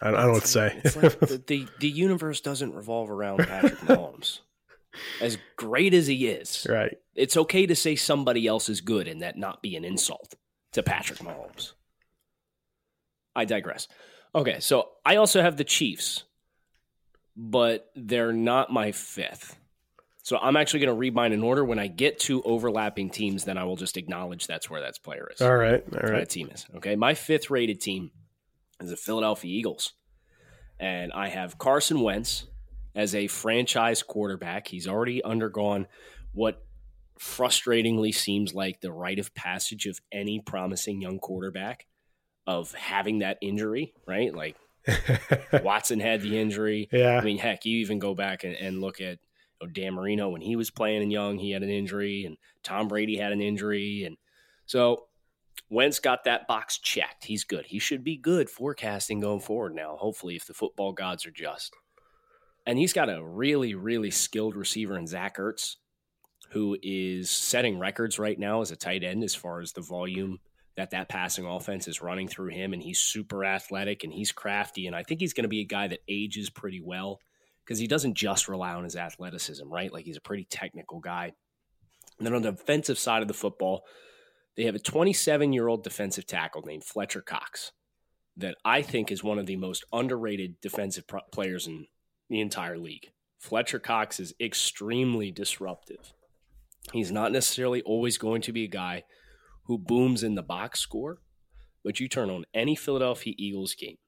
I, 0.00 0.08
I 0.08 0.10
don't 0.12 0.26
know 0.26 0.32
what 0.32 0.42
to 0.42 0.48
say. 0.48 0.80
Like 0.84 0.94
the, 1.20 1.42
the, 1.46 1.66
the 1.80 1.88
universe 1.88 2.40
doesn't 2.40 2.74
revolve 2.74 3.10
around 3.10 3.38
Patrick 3.38 3.78
Mahomes. 3.80 4.40
As 5.20 5.38
great 5.56 5.94
as 5.94 6.06
he 6.06 6.26
is, 6.26 6.66
right? 6.68 6.96
It's 7.14 7.36
okay 7.36 7.66
to 7.66 7.76
say 7.76 7.94
somebody 7.94 8.46
else 8.48 8.68
is 8.68 8.80
good 8.80 9.06
and 9.06 9.22
that 9.22 9.36
not 9.36 9.62
be 9.62 9.76
an 9.76 9.84
insult 9.84 10.34
to 10.72 10.82
Patrick 10.82 11.20
Mahomes. 11.20 11.72
I 13.36 13.44
digress. 13.44 13.86
Okay, 14.34 14.58
so 14.60 14.88
I 15.04 15.16
also 15.16 15.40
have 15.40 15.56
the 15.56 15.62
Chiefs 15.62 16.24
but 17.40 17.88
they're 17.94 18.32
not 18.32 18.72
my 18.72 18.90
fifth. 18.90 19.56
So 20.24 20.36
I'm 20.36 20.56
actually 20.56 20.80
going 20.80 20.94
to 20.94 20.98
read 20.98 21.14
mine 21.14 21.32
in 21.32 21.42
order. 21.42 21.64
When 21.64 21.78
I 21.78 21.86
get 21.86 22.18
to 22.20 22.42
overlapping 22.42 23.10
teams, 23.10 23.44
then 23.44 23.56
I 23.56 23.64
will 23.64 23.76
just 23.76 23.96
acknowledge 23.96 24.46
that's 24.46 24.68
where 24.68 24.80
that 24.82 25.02
player 25.02 25.30
is. 25.32 25.40
All 25.40 25.56
right. 25.56 25.82
All 25.94 26.00
right. 26.00 26.18
That 26.18 26.28
team 26.28 26.50
is. 26.52 26.66
Okay. 26.76 26.96
My 26.96 27.14
fifth 27.14 27.48
rated 27.48 27.80
team 27.80 28.10
is 28.80 28.90
the 28.90 28.96
Philadelphia 28.96 29.50
Eagles. 29.50 29.94
And 30.80 31.12
I 31.12 31.28
have 31.28 31.58
Carson 31.58 32.00
Wentz 32.00 32.46
as 32.94 33.14
a 33.14 33.28
franchise 33.28 34.02
quarterback. 34.02 34.68
He's 34.68 34.88
already 34.88 35.22
undergone 35.22 35.86
what 36.32 36.62
frustratingly 37.18 38.14
seems 38.14 38.52
like 38.52 38.80
the 38.80 38.92
rite 38.92 39.18
of 39.18 39.34
passage 39.34 39.86
of 39.86 40.00
any 40.12 40.40
promising 40.40 41.00
young 41.00 41.20
quarterback 41.20 41.86
of 42.46 42.72
having 42.72 43.20
that 43.20 43.38
injury, 43.40 43.94
right? 44.06 44.34
Like 44.34 44.56
Watson 45.62 46.00
had 46.00 46.22
the 46.22 46.38
injury. 46.38 46.88
Yeah. 46.92 47.18
I 47.18 47.24
mean, 47.24 47.38
heck, 47.38 47.64
you 47.64 47.78
even 47.78 47.98
go 47.98 48.14
back 48.14 48.44
and, 48.44 48.54
and 48.54 48.80
look 48.80 49.00
at 49.00 49.18
you 49.60 49.66
know, 49.66 49.72
Dan 49.72 49.94
Marino 49.94 50.30
when 50.30 50.40
he 50.40 50.56
was 50.56 50.70
playing 50.70 51.02
and 51.02 51.12
young, 51.12 51.38
he 51.38 51.50
had 51.50 51.62
an 51.62 51.70
injury, 51.70 52.24
and 52.24 52.36
Tom 52.62 52.88
Brady 52.88 53.16
had 53.16 53.32
an 53.32 53.40
injury. 53.40 54.04
And 54.04 54.16
so 54.66 55.06
Wentz 55.70 55.98
got 55.98 56.24
that 56.24 56.46
box 56.46 56.78
checked. 56.78 57.24
He's 57.24 57.44
good. 57.44 57.66
He 57.66 57.78
should 57.78 58.04
be 58.04 58.16
good 58.16 58.48
forecasting 58.48 59.20
going 59.20 59.40
forward 59.40 59.74
now, 59.74 59.96
hopefully, 59.96 60.36
if 60.36 60.46
the 60.46 60.54
football 60.54 60.92
gods 60.92 61.26
are 61.26 61.30
just. 61.30 61.74
And 62.66 62.78
he's 62.78 62.92
got 62.92 63.08
a 63.08 63.24
really, 63.24 63.74
really 63.74 64.10
skilled 64.10 64.54
receiver 64.54 64.98
in 64.98 65.06
Zach 65.06 65.36
Ertz, 65.38 65.76
who 66.50 66.76
is 66.82 67.30
setting 67.30 67.78
records 67.78 68.18
right 68.18 68.38
now 68.38 68.60
as 68.60 68.70
a 68.70 68.76
tight 68.76 69.02
end 69.02 69.24
as 69.24 69.34
far 69.34 69.60
as 69.60 69.72
the 69.72 69.80
volume 69.80 70.38
that 70.78 70.90
that 70.92 71.08
passing 71.08 71.44
offense 71.44 71.88
is 71.88 72.00
running 72.00 72.28
through 72.28 72.50
him 72.50 72.72
and 72.72 72.80
he's 72.80 73.00
super 73.00 73.44
athletic 73.44 74.04
and 74.04 74.12
he's 74.12 74.30
crafty 74.30 74.86
and 74.86 74.94
I 74.94 75.02
think 75.02 75.18
he's 75.18 75.32
going 75.32 75.42
to 75.42 75.48
be 75.48 75.60
a 75.60 75.64
guy 75.64 75.88
that 75.88 76.04
ages 76.06 76.50
pretty 76.50 76.80
well 76.80 77.18
because 77.64 77.80
he 77.80 77.88
doesn't 77.88 78.14
just 78.14 78.46
rely 78.46 78.72
on 78.72 78.84
his 78.84 78.94
athleticism, 78.94 79.68
right? 79.68 79.92
Like 79.92 80.04
he's 80.04 80.16
a 80.16 80.20
pretty 80.20 80.46
technical 80.48 81.00
guy. 81.00 81.32
And 82.16 82.24
then 82.24 82.32
on 82.32 82.42
the 82.42 82.52
defensive 82.52 82.96
side 82.96 83.22
of 83.22 83.28
the 83.28 83.34
football, 83.34 83.82
they 84.56 84.66
have 84.66 84.76
a 84.76 84.78
27-year-old 84.78 85.82
defensive 85.82 86.28
tackle 86.28 86.62
named 86.62 86.84
Fletcher 86.84 87.22
Cox 87.22 87.72
that 88.36 88.54
I 88.64 88.82
think 88.82 89.10
is 89.10 89.24
one 89.24 89.40
of 89.40 89.46
the 89.46 89.56
most 89.56 89.84
underrated 89.92 90.60
defensive 90.60 91.08
pro- 91.08 91.22
players 91.32 91.66
in 91.66 91.88
the 92.30 92.40
entire 92.40 92.78
league. 92.78 93.10
Fletcher 93.40 93.80
Cox 93.80 94.20
is 94.20 94.32
extremely 94.40 95.32
disruptive. 95.32 96.12
He's 96.92 97.10
not 97.10 97.32
necessarily 97.32 97.82
always 97.82 98.16
going 98.16 98.42
to 98.42 98.52
be 98.52 98.62
a 98.62 98.68
guy 98.68 99.02
who 99.68 99.78
booms 99.78 100.24
in 100.24 100.34
the 100.34 100.42
box 100.42 100.80
score, 100.80 101.18
but 101.84 102.00
you 102.00 102.08
turn 102.08 102.30
on 102.30 102.44
any 102.52 102.74
Philadelphia 102.74 103.34
Eagles 103.38 103.74
game, 103.74 103.98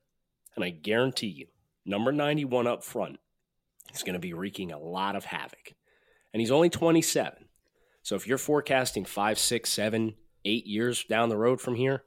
and 0.57 0.65
I 0.65 0.71
guarantee 0.71 1.29
you, 1.29 1.47
number 1.87 2.11
91 2.11 2.67
up 2.67 2.83
front 2.83 3.19
is 3.95 4.03
going 4.03 4.15
to 4.15 4.19
be 4.19 4.33
wreaking 4.33 4.73
a 4.73 4.79
lot 4.79 5.15
of 5.15 5.27
havoc. 5.27 5.75
And 6.33 6.41
he's 6.41 6.51
only 6.51 6.71
27. 6.71 7.45
So 8.03 8.17
if 8.17 8.27
you're 8.27 8.39
forecasting 8.39 9.05
five, 9.05 9.39
six, 9.39 9.71
seven, 9.71 10.15
eight 10.45 10.67
years 10.67 11.05
down 11.05 11.29
the 11.29 11.37
road 11.37 11.61
from 11.61 11.75
here, 11.75 12.05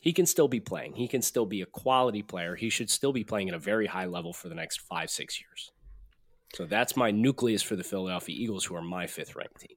he 0.00 0.12
can 0.12 0.26
still 0.26 0.48
be 0.48 0.58
playing. 0.58 0.94
He 0.94 1.06
can 1.06 1.22
still 1.22 1.46
be 1.46 1.62
a 1.62 1.66
quality 1.66 2.22
player. 2.22 2.56
He 2.56 2.70
should 2.70 2.90
still 2.90 3.12
be 3.12 3.22
playing 3.22 3.48
at 3.48 3.54
a 3.54 3.58
very 3.58 3.86
high 3.86 4.06
level 4.06 4.32
for 4.32 4.48
the 4.48 4.56
next 4.56 4.80
five, 4.80 5.10
six 5.10 5.40
years. 5.40 5.70
So 6.54 6.66
that's 6.66 6.96
my 6.96 7.12
nucleus 7.12 7.62
for 7.62 7.76
the 7.76 7.84
Philadelphia 7.84 8.34
Eagles, 8.36 8.64
who 8.64 8.74
are 8.74 8.82
my 8.82 9.06
fifth 9.06 9.36
ranked 9.36 9.60
team. 9.60 9.76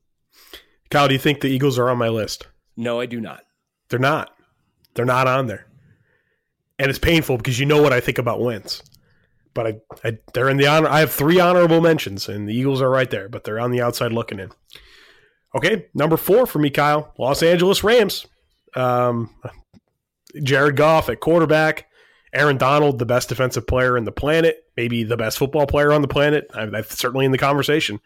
Kyle, 0.90 1.08
do 1.08 1.14
you 1.14 1.20
think 1.20 1.42
the 1.42 1.48
Eagles 1.48 1.78
are 1.78 1.90
on 1.90 2.00
my 2.00 2.10
list? 2.10 2.48
No, 2.78 3.00
I 3.00 3.06
do 3.06 3.22
not. 3.22 3.44
They're 3.90 4.00
not. 4.00 4.32
They're 4.94 5.06
not 5.06 5.28
on 5.28 5.48
there. 5.48 5.68
And 6.80 6.90
it's 6.90 7.00
painful 7.00 7.38
because 7.38 7.60
you 7.60 7.66
know 7.66 7.82
what 7.82 7.94
I 7.94 8.00
think 8.00 8.18
about 8.18 8.42
Wentz. 8.42 8.84
But 9.54 9.68
I, 9.68 9.74
I 10.04 10.18
they're 10.34 10.50
in 10.50 10.58
the 10.58 10.68
honor. 10.68 10.90
I 10.90 11.00
have 11.00 11.12
three 11.12 11.40
honorable 11.40 11.80
mentions, 11.80 12.28
and 12.28 12.48
the 12.48 12.54
Eagles 12.54 12.82
are 12.82 12.90
right 12.90 13.10
there, 13.10 13.30
but 13.30 13.46
they're 13.46 13.60
on 13.60 13.72
the 13.72 13.82
outside 13.82 14.12
looking 14.12 14.40
in. 14.40 14.52
Okay, 15.56 15.86
number 15.94 16.18
four 16.18 16.46
for 16.46 16.60
me, 16.60 16.70
Kyle. 16.70 17.14
Los 17.18 17.42
Angeles 17.42 17.82
Rams. 17.84 18.26
Um, 18.76 19.34
Jared 20.44 20.76
Goff 20.76 21.08
at 21.08 21.22
quarterback. 21.22 21.88
Aaron 22.34 22.58
Donald, 22.58 23.00
the 23.00 23.06
best 23.06 23.30
defensive 23.30 23.66
player 23.66 23.98
in 23.98 24.04
the 24.04 24.12
planet, 24.12 24.66
maybe 24.76 25.04
the 25.04 25.16
best 25.16 25.38
football 25.38 25.66
player 25.66 25.94
on 25.94 26.02
the 26.02 26.08
planet. 26.10 26.48
I, 26.54 26.64
I 26.64 26.82
certainly 26.82 27.26
in 27.26 27.32
the 27.32 27.38
conversation. 27.38 28.02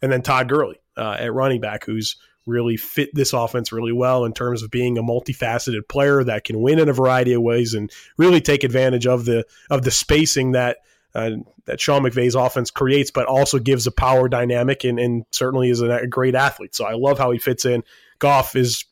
And 0.00 0.10
then 0.10 0.22
Todd 0.22 0.48
Gurley 0.48 0.80
uh, 0.96 1.16
at 1.18 1.34
running 1.34 1.60
back, 1.60 1.84
who's 1.84 2.16
really 2.46 2.76
fit 2.76 3.10
this 3.14 3.32
offense 3.32 3.72
really 3.72 3.92
well 3.92 4.24
in 4.24 4.32
terms 4.32 4.62
of 4.62 4.70
being 4.70 4.98
a 4.98 5.02
multifaceted 5.02 5.88
player 5.88 6.22
that 6.24 6.44
can 6.44 6.60
win 6.60 6.78
in 6.78 6.88
a 6.88 6.92
variety 6.92 7.32
of 7.32 7.42
ways 7.42 7.74
and 7.74 7.90
really 8.18 8.40
take 8.40 8.64
advantage 8.64 9.06
of 9.06 9.24
the 9.24 9.44
of 9.70 9.82
the 9.82 9.90
spacing 9.90 10.52
that 10.52 10.78
uh, 11.14 11.30
that 11.66 11.80
Sean 11.80 12.02
McVay's 12.02 12.34
offense 12.34 12.70
creates, 12.70 13.10
but 13.10 13.26
also 13.26 13.58
gives 13.58 13.86
a 13.86 13.92
power 13.92 14.28
dynamic 14.28 14.84
and, 14.84 14.98
and 14.98 15.24
certainly 15.30 15.70
is 15.70 15.80
a, 15.80 15.90
a 15.90 16.06
great 16.06 16.34
athlete. 16.34 16.74
So 16.74 16.84
I 16.84 16.94
love 16.94 17.18
how 17.18 17.30
he 17.30 17.38
fits 17.38 17.64
in. 17.64 17.84
Goff 18.18 18.56
is 18.56 18.84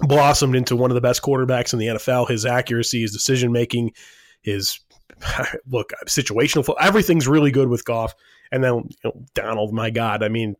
blossomed 0.00 0.54
into 0.54 0.76
one 0.76 0.90
of 0.90 0.94
the 0.94 1.00
best 1.00 1.22
quarterbacks 1.22 1.72
in 1.72 1.78
the 1.78 1.86
NFL. 1.86 2.28
His 2.28 2.46
accuracy, 2.46 3.02
his 3.02 3.12
decision 3.12 3.52
making, 3.52 3.92
his 4.40 4.80
look 5.68 5.92
situational, 6.06 6.74
everything's 6.80 7.28
really 7.28 7.50
good 7.50 7.68
with 7.68 7.84
Goff. 7.84 8.14
And 8.50 8.62
then 8.62 8.74
you 8.74 8.90
know, 9.04 9.24
Donald, 9.34 9.74
my 9.74 9.90
God, 9.90 10.22
I 10.22 10.28
mean, 10.28 10.56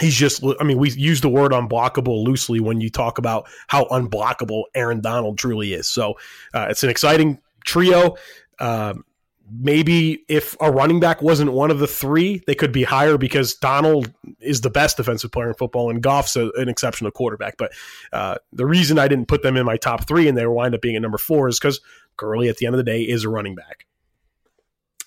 he's 0.00 0.14
just 0.14 0.42
i 0.60 0.64
mean 0.64 0.78
we 0.78 0.90
use 0.90 1.20
the 1.20 1.28
word 1.28 1.52
unblockable 1.52 2.24
loosely 2.24 2.60
when 2.60 2.80
you 2.80 2.90
talk 2.90 3.18
about 3.18 3.48
how 3.68 3.84
unblockable 3.86 4.64
aaron 4.74 5.00
donald 5.00 5.38
truly 5.38 5.72
is. 5.72 5.88
So 5.88 6.14
uh, 6.54 6.66
it's 6.70 6.82
an 6.82 6.90
exciting 6.90 7.40
trio. 7.64 8.16
Um, 8.58 9.04
maybe 9.48 10.24
if 10.28 10.56
a 10.60 10.72
running 10.72 10.98
back 10.98 11.22
wasn't 11.22 11.52
one 11.52 11.70
of 11.70 11.78
the 11.78 11.86
three 11.86 12.42
they 12.48 12.54
could 12.54 12.72
be 12.72 12.82
higher 12.82 13.16
because 13.16 13.54
donald 13.54 14.12
is 14.40 14.60
the 14.62 14.70
best 14.70 14.96
defensive 14.96 15.30
player 15.30 15.48
in 15.48 15.54
football 15.54 15.88
and 15.88 16.02
goff's 16.02 16.34
a, 16.36 16.50
an 16.56 16.68
exceptional 16.68 17.12
quarterback. 17.12 17.56
But 17.56 17.72
uh, 18.12 18.36
the 18.52 18.66
reason 18.66 18.98
i 18.98 19.08
didn't 19.08 19.28
put 19.28 19.42
them 19.42 19.56
in 19.56 19.64
my 19.64 19.76
top 19.76 20.08
three 20.08 20.26
and 20.28 20.36
they 20.36 20.46
wind 20.46 20.74
up 20.74 20.80
being 20.80 20.96
at 20.96 21.02
number 21.02 21.18
four 21.18 21.48
is 21.48 21.58
because 21.58 21.80
Gurley 22.16 22.48
at 22.48 22.56
the 22.56 22.66
end 22.66 22.74
of 22.74 22.78
the 22.78 22.84
day 22.84 23.02
is 23.02 23.24
a 23.24 23.28
running 23.28 23.54
back. 23.54 23.86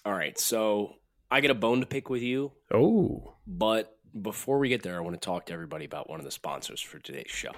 All 0.05 0.13
right. 0.13 0.37
So 0.37 0.95
i 1.31 1.41
get 1.41 1.51
a 1.51 1.55
bone 1.55 1.81
to 1.81 1.85
pick 1.85 2.09
with 2.09 2.21
you. 2.21 2.51
Oh. 2.73 3.35
But 3.45 3.97
before 4.21 4.59
we 4.59 4.69
get 4.69 4.83
there, 4.83 4.97
I 4.97 5.01
want 5.01 5.19
to 5.19 5.25
talk 5.25 5.45
to 5.45 5.53
everybody 5.53 5.85
about 5.85 6.09
one 6.09 6.19
of 6.19 6.25
the 6.25 6.31
sponsors 6.31 6.81
for 6.81 6.99
today's 6.99 7.29
show. 7.29 7.51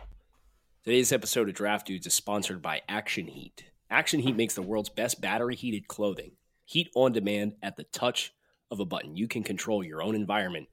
Today's 0.84 1.12
episode 1.12 1.48
of 1.48 1.55
Draft 1.55 1.88
Dudes 1.88 2.08
is 2.08 2.13
sponsored 2.13 2.62
by 2.62 2.81
Action 2.89 3.27
Heat. 3.27 3.65
Action 3.89 4.22
Heat 4.22 4.36
makes 4.36 4.55
the 4.55 4.62
world's 4.62 4.89
best 4.89 5.22
battery 5.22 5.55
heated 5.55 5.88
clothing. 5.88 6.31
Heat 6.65 6.89
on 6.96 7.12
demand 7.12 7.53
at 7.62 7.75
the 7.75 7.84
touch 7.86 8.34
of 8.70 8.79
a 8.79 8.86
button. 8.86 9.15
You 9.15 9.27
can 9.27 9.43
control 9.43 9.84
your 9.84 10.01
own 10.01 10.15
environment 10.15 10.67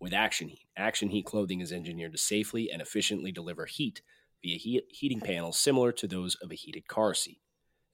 with 0.00 0.12
Action 0.12 0.48
Heat. 0.48 0.66
Action 0.76 1.08
Heat 1.08 1.26
clothing 1.26 1.60
is 1.60 1.72
engineered 1.72 2.12
to 2.12 2.18
safely 2.18 2.70
and 2.70 2.82
efficiently 2.82 3.32
deliver 3.32 3.66
heat 3.66 4.02
via 4.42 4.58
heat, 4.58 4.84
heating 4.90 5.20
panels 5.20 5.58
similar 5.58 5.92
to 5.92 6.06
those 6.06 6.34
of 6.36 6.50
a 6.52 6.56
heated 6.56 6.86
car 6.88 7.14
seat. 7.14 7.40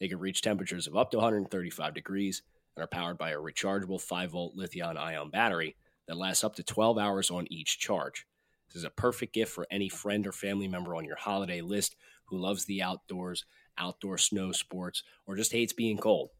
They 0.00 0.08
can 0.08 0.18
reach 0.18 0.42
temperatures 0.42 0.86
of 0.86 0.96
up 0.96 1.10
to 1.10 1.18
135 1.18 1.94
degrees 1.94 2.42
and 2.74 2.82
are 2.82 2.88
powered 2.88 3.18
by 3.18 3.30
a 3.30 3.38
rechargeable 3.38 4.00
5 4.00 4.30
volt 4.30 4.54
lithium 4.56 4.96
ion 4.96 5.30
battery 5.30 5.76
that 6.10 6.16
lasts 6.16 6.42
up 6.42 6.56
to 6.56 6.64
12 6.64 6.98
hours 6.98 7.30
on 7.30 7.46
each 7.52 7.78
charge. 7.78 8.26
This 8.66 8.78
is 8.78 8.84
a 8.84 8.90
perfect 8.90 9.32
gift 9.32 9.52
for 9.52 9.64
any 9.70 9.88
friend 9.88 10.26
or 10.26 10.32
family 10.32 10.66
member 10.66 10.96
on 10.96 11.04
your 11.04 11.14
holiday 11.14 11.60
list 11.60 11.94
who 12.24 12.36
loves 12.36 12.64
the 12.64 12.82
outdoors, 12.82 13.44
outdoor 13.78 14.18
snow 14.18 14.50
sports, 14.50 15.04
or 15.28 15.36
just 15.36 15.52
hates 15.52 15.72
being 15.72 15.98
cold. 15.98 16.30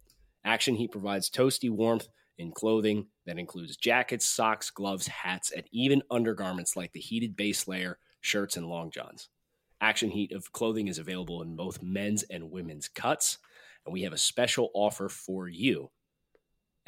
Action 0.44 0.74
Heat 0.74 0.90
provides 0.90 1.30
toasty 1.30 1.70
warmth 1.70 2.08
in 2.36 2.50
clothing 2.50 3.06
that 3.26 3.38
includes 3.38 3.76
jackets, 3.76 4.26
socks, 4.26 4.70
gloves, 4.70 5.06
hats, 5.06 5.52
and 5.52 5.62
even 5.70 6.02
undergarments 6.10 6.74
like 6.74 6.92
the 6.92 6.98
heated 6.98 7.36
base 7.36 7.68
layer, 7.68 8.00
shirts, 8.20 8.56
and 8.56 8.66
long 8.66 8.90
johns. 8.90 9.28
Action 9.80 10.10
Heat 10.10 10.32
of 10.32 10.50
clothing 10.50 10.88
is 10.88 10.98
available 10.98 11.42
in 11.42 11.54
both 11.54 11.80
men's 11.80 12.24
and 12.24 12.50
women's 12.50 12.88
cuts, 12.88 13.38
and 13.86 13.92
we 13.92 14.02
have 14.02 14.12
a 14.12 14.18
special 14.18 14.70
offer 14.74 15.08
for 15.08 15.46
you 15.46 15.92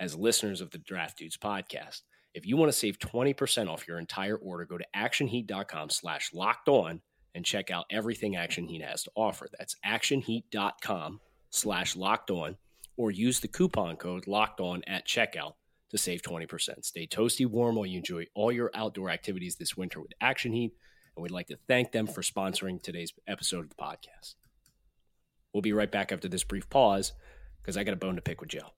as 0.00 0.16
listeners 0.16 0.60
of 0.60 0.72
the 0.72 0.78
Draft 0.78 1.18
Dudes 1.18 1.36
podcast. 1.36 2.00
If 2.34 2.46
you 2.46 2.56
want 2.56 2.72
to 2.72 2.78
save 2.78 2.98
20% 2.98 3.68
off 3.68 3.86
your 3.86 3.98
entire 3.98 4.36
order, 4.36 4.64
go 4.64 4.78
to 4.78 4.86
actionheat.com 4.96 5.90
slash 5.90 6.32
locked 6.32 6.68
on 6.68 7.02
and 7.34 7.44
check 7.44 7.70
out 7.70 7.86
everything 7.90 8.36
Action 8.36 8.66
Heat 8.66 8.82
has 8.82 9.02
to 9.04 9.10
offer. 9.14 9.48
That's 9.58 9.76
actionheat.com 9.84 11.20
slash 11.50 11.96
locked 11.96 12.30
on 12.30 12.56
or 12.96 13.10
use 13.10 13.40
the 13.40 13.48
coupon 13.48 13.96
code 13.96 14.26
locked 14.26 14.60
on 14.60 14.82
at 14.86 15.06
checkout 15.06 15.54
to 15.90 15.98
save 15.98 16.22
20%. 16.22 16.84
Stay 16.84 17.06
toasty 17.06 17.46
warm 17.46 17.76
while 17.76 17.86
you 17.86 17.98
enjoy 17.98 18.26
all 18.34 18.50
your 18.50 18.70
outdoor 18.74 19.10
activities 19.10 19.56
this 19.56 19.76
winter 19.76 20.00
with 20.00 20.12
Action 20.20 20.52
Heat. 20.52 20.72
And 21.16 21.22
we'd 21.22 21.30
like 21.30 21.48
to 21.48 21.58
thank 21.68 21.92
them 21.92 22.06
for 22.06 22.22
sponsoring 22.22 22.82
today's 22.82 23.12
episode 23.26 23.64
of 23.64 23.68
the 23.68 23.76
podcast. 23.76 24.34
We'll 25.52 25.60
be 25.60 25.74
right 25.74 25.92
back 25.92 26.12
after 26.12 26.28
this 26.28 26.44
brief 26.44 26.70
pause 26.70 27.12
because 27.60 27.76
I 27.76 27.84
got 27.84 27.92
a 27.92 27.98
bone 27.98 28.16
to 28.16 28.22
pick 28.22 28.40
with 28.40 28.50
Joe. 28.50 28.70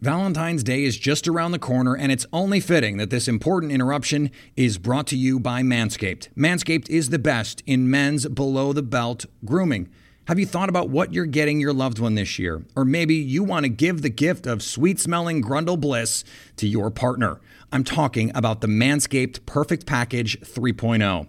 Valentine's 0.00 0.64
Day 0.64 0.84
is 0.84 0.96
just 0.96 1.28
around 1.28 1.52
the 1.52 1.58
corner, 1.58 1.94
and 1.94 2.10
it's 2.10 2.24
only 2.32 2.58
fitting 2.58 2.96
that 2.96 3.10
this 3.10 3.28
important 3.28 3.70
interruption 3.70 4.30
is 4.56 4.78
brought 4.78 5.06
to 5.08 5.16
you 5.16 5.38
by 5.38 5.60
Manscaped. 5.60 6.30
Manscaped 6.34 6.88
is 6.88 7.10
the 7.10 7.18
best 7.18 7.62
in 7.66 7.90
men's 7.90 8.26
below 8.26 8.72
the 8.72 8.82
belt 8.82 9.26
grooming. 9.44 9.90
Have 10.26 10.38
you 10.38 10.46
thought 10.46 10.70
about 10.70 10.88
what 10.88 11.12
you're 11.12 11.26
getting 11.26 11.60
your 11.60 11.74
loved 11.74 11.98
one 11.98 12.14
this 12.14 12.38
year? 12.38 12.64
Or 12.74 12.86
maybe 12.86 13.14
you 13.14 13.44
want 13.44 13.64
to 13.64 13.68
give 13.68 14.00
the 14.00 14.08
gift 14.08 14.46
of 14.46 14.62
sweet 14.62 14.98
smelling 14.98 15.42
grundle 15.42 15.78
bliss 15.78 16.24
to 16.56 16.66
your 16.66 16.90
partner. 16.90 17.38
I'm 17.70 17.84
talking 17.84 18.32
about 18.34 18.62
the 18.62 18.68
Manscaped 18.68 19.44
Perfect 19.44 19.84
Package 19.84 20.40
3.0. 20.40 21.28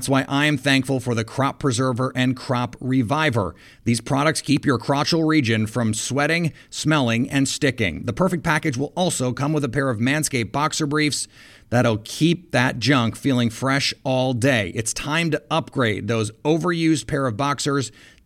why 0.09 0.25
I 0.27 0.45
am 0.45 0.57
thankful 0.57 0.99
for 0.99 1.15
the 1.15 1.23
Crop 1.23 1.59
Preserver 1.59 2.11
and 2.15 2.35
Crop 2.35 2.75
Reviver. 2.79 3.55
These 3.83 4.01
products 4.01 4.41
keep 4.41 4.65
your 4.65 4.77
crotchal 4.77 5.27
region 5.27 5.67
from 5.67 5.93
sweating, 5.93 6.53
smelling, 6.69 7.29
and 7.29 7.47
sticking. 7.47 8.05
The 8.05 8.13
Perfect 8.13 8.43
Package 8.43 8.77
will 8.77 8.93
also 8.95 9.33
come 9.33 9.53
with 9.53 9.63
a 9.63 9.69
pair 9.69 9.89
of 9.89 9.99
Manscaped 9.99 10.51
boxer 10.51 10.85
briefs 10.85 11.27
that'll 11.69 11.99
keep 11.99 12.51
that 12.51 12.79
junk 12.79 13.15
feeling 13.15 13.49
fresh 13.49 13.93
all 14.03 14.33
day. 14.33 14.71
It's 14.75 14.93
time 14.93 15.31
to 15.31 15.41
upgrade 15.49 16.07
those 16.07 16.31
overused 16.43 17.07
pair 17.07 17.25
of 17.27 17.37
boxers 17.37 17.91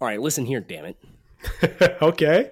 All 0.00 0.08
right, 0.08 0.20
listen 0.20 0.46
here, 0.46 0.60
damn 0.60 0.86
it. 0.86 0.96
okay. 2.02 2.50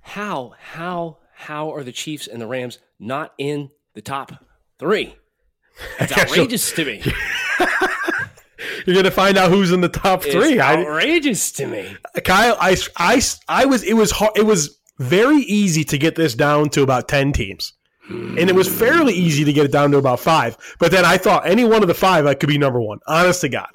How, 0.00 0.54
how, 0.58 1.18
how 1.34 1.74
are 1.74 1.84
the 1.84 1.92
Chiefs 1.92 2.26
and 2.26 2.40
the 2.40 2.46
Rams 2.46 2.78
not 2.98 3.34
in 3.36 3.70
the 3.94 4.00
top 4.00 4.32
three? 4.78 5.16
It's 5.98 6.12
outrageous 6.16 6.72
to 6.72 6.84
me. 6.84 7.02
You're 8.86 8.96
gonna 8.96 9.10
find 9.10 9.36
out 9.36 9.50
who's 9.50 9.72
in 9.72 9.82
the 9.82 9.88
top 9.88 10.24
It's 10.24 10.34
three. 10.34 10.58
I, 10.60 10.76
outrageous 10.76 11.52
to 11.52 11.66
me. 11.66 11.96
Kyle, 12.24 12.56
I, 12.58 12.76
I, 12.96 13.20
I 13.48 13.66
was 13.66 13.82
it 13.82 13.94
was 13.94 14.10
hard, 14.10 14.32
it 14.36 14.46
was 14.46 14.78
very 14.98 15.42
easy 15.42 15.84
to 15.84 15.98
get 15.98 16.16
this 16.16 16.34
down 16.34 16.70
to 16.70 16.82
about 16.82 17.08
ten 17.08 17.32
teams, 17.32 17.74
and 18.08 18.38
it 18.38 18.54
was 18.54 18.68
fairly 18.68 19.14
easy 19.14 19.44
to 19.44 19.52
get 19.52 19.66
it 19.66 19.72
down 19.72 19.90
to 19.92 19.98
about 19.98 20.20
five. 20.20 20.56
But 20.78 20.92
then 20.92 21.04
I 21.04 21.18
thought 21.18 21.46
any 21.46 21.64
one 21.64 21.82
of 21.82 21.88
the 21.88 21.94
five 21.94 22.26
I 22.26 22.34
could 22.34 22.48
be 22.48 22.58
number 22.58 22.80
one. 22.80 23.00
Honest 23.06 23.42
to 23.42 23.48
God. 23.48 23.68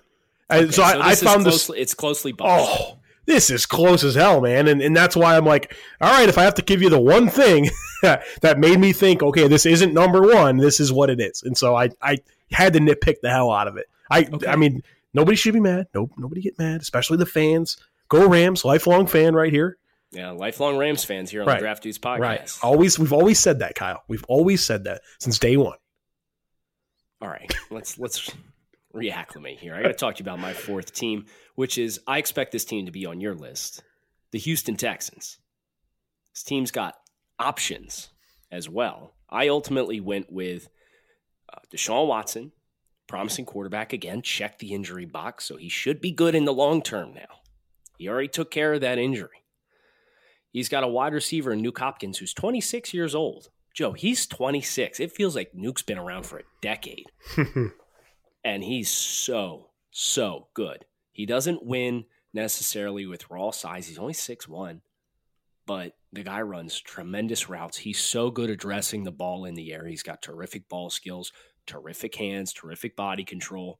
And 0.50 0.74
so, 0.74 0.84
I, 0.84 1.00
I 1.00 1.10
this 1.12 1.24
found 1.24 1.46
this. 1.46 1.54
closely, 1.66 1.80
it's 1.80 1.94
closely. 1.94 2.34
Oh, 2.40 3.00
this 3.26 3.50
is 3.50 3.66
close 3.66 4.04
as 4.04 4.16
hell, 4.16 4.42
man. 4.42 4.68
And 4.68 4.82
and 4.82 4.96
that's 4.96 5.16
why 5.16 5.36
I'm 5.38 5.46
like, 5.46 5.76
all 6.02 6.12
right, 6.12 6.30
if 6.30 6.38
I 6.38 6.44
have 6.44 6.54
to 6.56 6.62
give 6.62 6.82
you 6.82 6.90
the 6.90 7.00
one 7.02 7.30
thing 7.30 7.70
that 8.04 8.60
made 8.60 8.80
me 8.80 8.94
think, 8.94 9.24
okay, 9.24 9.48
this 9.48 9.66
isn't 9.66 9.94
number 9.94 10.22
one, 10.22 10.58
this 10.58 10.80
is 10.80 10.94
what 10.94 11.10
it 11.10 11.20
is. 11.20 11.42
And 11.44 11.58
so 11.58 11.76
I 11.76 11.90
I 12.02 12.18
had 12.52 12.74
to 12.74 12.80
nitpick 12.80 13.22
the 13.22 13.30
hell 13.32 13.50
out 13.52 13.68
of 13.68 13.78
it. 13.78 13.88
I 14.12 14.28
I 14.48 14.56
mean, 14.56 14.84
nobody 15.16 15.36
should 15.36 15.56
be 15.56 15.60
mad. 15.60 15.88
Nope, 15.96 16.12
nobody 16.18 16.42
get 16.42 16.60
mad, 16.60 16.82
especially 16.82 17.18
the 17.18 17.26
fans. 17.26 17.78
Go 18.08 18.28
Rams, 18.28 18.64
lifelong 18.64 19.08
fan 19.08 19.34
right 19.34 19.52
here. 19.52 19.78
Yeah, 20.12 20.30
lifelong 20.30 20.78
Rams 20.78 21.04
fans 21.04 21.32
here 21.32 21.42
on 21.42 21.48
Right. 21.48 21.56
the 21.56 21.62
Draft 21.62 21.82
Dudes 21.82 21.98
podcast. 21.98 22.20
Right. 22.20 22.52
Always 22.62 23.00
we've 23.00 23.12
always 23.14 23.40
said 23.40 23.60
that, 23.60 23.74
Kyle. 23.74 24.04
We've 24.08 24.24
always 24.28 24.64
said 24.64 24.84
that 24.84 25.02
since 25.20 25.40
day 25.40 25.58
one. 25.58 25.78
All 27.22 27.28
right, 27.30 27.52
let's 27.72 27.98
let's 27.98 28.30
reacclimate 28.96 29.58
here. 29.60 29.76
I 29.76 29.82
got 29.82 29.90
to 29.90 29.94
talk 29.94 30.16
to 30.16 30.20
you 30.20 30.24
about 30.24 30.40
my 30.40 30.54
fourth 30.54 30.94
team, 30.94 31.26
which 31.56 31.78
is 31.78 32.00
I 32.08 32.18
expect 32.18 32.52
this 32.52 32.66
team 32.66 32.86
to 32.86 32.92
be 32.92 33.06
on 33.06 33.20
your 33.22 33.36
list. 33.36 33.84
the 34.32 34.40
Houston 34.40 34.76
Texans. 34.76 35.38
This 36.34 36.44
team's 36.44 36.72
got 36.72 36.96
options 37.40 38.10
as 38.52 38.68
well. 38.70 39.14
I 39.30 39.48
ultimately 39.48 40.00
went 40.00 40.32
with 40.32 40.68
uh, 41.52 41.60
Deshaun 41.74 42.08
Watson, 42.08 42.52
promising 43.08 43.46
quarterback 43.46 43.94
again, 43.94 44.22
checked 44.22 44.60
the 44.60 44.74
injury 44.74 45.06
box, 45.06 45.46
so 45.46 45.58
he 45.58 45.70
should 45.70 46.02
be 46.02 46.12
good 46.12 46.36
in 46.36 46.46
the 46.46 46.54
long 46.54 46.82
term 46.82 47.14
now. 47.14 47.42
He 47.98 48.10
already 48.10 48.28
took 48.28 48.52
care 48.52 48.74
of 48.74 48.82
that 48.82 48.98
injury. 48.98 49.44
He's 50.52 50.70
got 50.70 50.84
a 50.84 50.88
wide 50.88 51.14
receiver 51.14 51.52
in 51.52 51.62
Nuke 51.62 51.78
Hopkins 51.80 52.18
who's 52.18 52.34
26 52.34 52.94
years 52.94 53.14
old. 53.16 53.50
Joe, 53.74 53.92
he's 53.92 54.26
26. 54.26 55.00
It 55.02 55.12
feels 55.12 55.36
like 55.36 55.52
Nuke's 55.54 55.82
been 55.84 55.98
around 55.98 56.26
for 56.26 56.40
a 56.40 56.44
decade. 56.62 57.06
and 58.46 58.64
he's 58.64 58.90
so, 58.90 59.72
so 59.90 60.48
good. 60.54 60.86
He 61.12 61.26
doesn't 61.26 61.66
win 61.66 62.06
necessarily 62.32 63.08
with 63.08 63.30
raw 63.32 63.50
size. 63.50 63.88
He's 63.88 63.98
only 63.98 64.14
six 64.14 64.48
one, 64.48 64.82
but 65.66 65.94
the 66.14 66.24
guy 66.24 66.42
runs 66.42 66.80
tremendous 66.80 67.50
routes. 67.50 67.80
He's 67.80 68.00
so 68.00 68.30
good 68.30 68.52
addressing 68.52 69.04
the 69.04 69.12
ball 69.12 69.46
in 69.46 69.56
the 69.56 69.74
air. 69.74 69.88
He's 69.88 70.04
got 70.04 70.22
terrific 70.22 70.70
ball 70.70 70.92
skills, 70.92 71.34
terrific 71.66 72.16
hands, 72.16 72.54
terrific 72.54 72.96
body 72.96 73.24
control. 73.24 73.80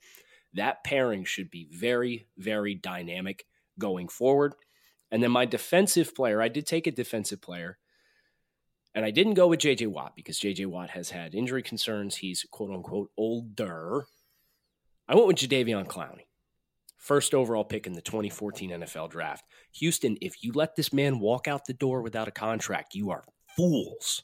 That 0.54 0.84
pairing 0.84 1.26
should 1.26 1.52
be 1.52 1.68
very, 1.72 2.28
very 2.38 2.74
dynamic 2.74 3.46
going 3.78 4.08
forward. 4.08 4.56
And 5.12 5.22
then 5.22 5.32
my 5.32 5.46
defensive 5.46 6.16
player, 6.16 6.42
I 6.42 6.48
did 6.48 6.66
take 6.66 6.88
a 6.88 6.92
defensive 6.92 7.42
player. 7.42 7.78
And 8.96 9.06
I 9.06 9.12
didn't 9.12 9.34
go 9.34 9.48
with 9.48 9.60
JJ 9.60 9.88
Watt 9.88 10.16
because 10.16 10.40
JJ 10.40 10.68
Watt 10.68 10.92
has 10.92 11.10
had 11.10 11.36
injury 11.36 11.62
concerns. 11.62 12.16
He's 12.16 12.46
quote 12.50 12.72
unquote 12.72 13.12
older. 13.18 14.08
I 15.08 15.14
went 15.14 15.28
with 15.28 15.38
Jadeveon 15.38 15.86
Clowney, 15.86 16.26
first 16.98 17.36
overall 17.36 17.64
pick 17.64 17.86
in 17.86 17.94
the 17.94 18.02
2014 18.02 18.72
NFL 18.72 19.12
draft. 19.12 19.46
Houston, 19.74 20.18
if 20.20 20.44
you 20.44 20.52
let 20.54 20.76
this 20.76 20.92
man 20.92 21.20
walk 21.20 21.48
out 21.48 21.66
the 21.66 21.74
door 21.74 22.02
without 22.02 22.28
a 22.28 22.32
contract, 22.32 22.96
you 22.96 23.12
are 23.12 23.24
fools. 23.56 24.24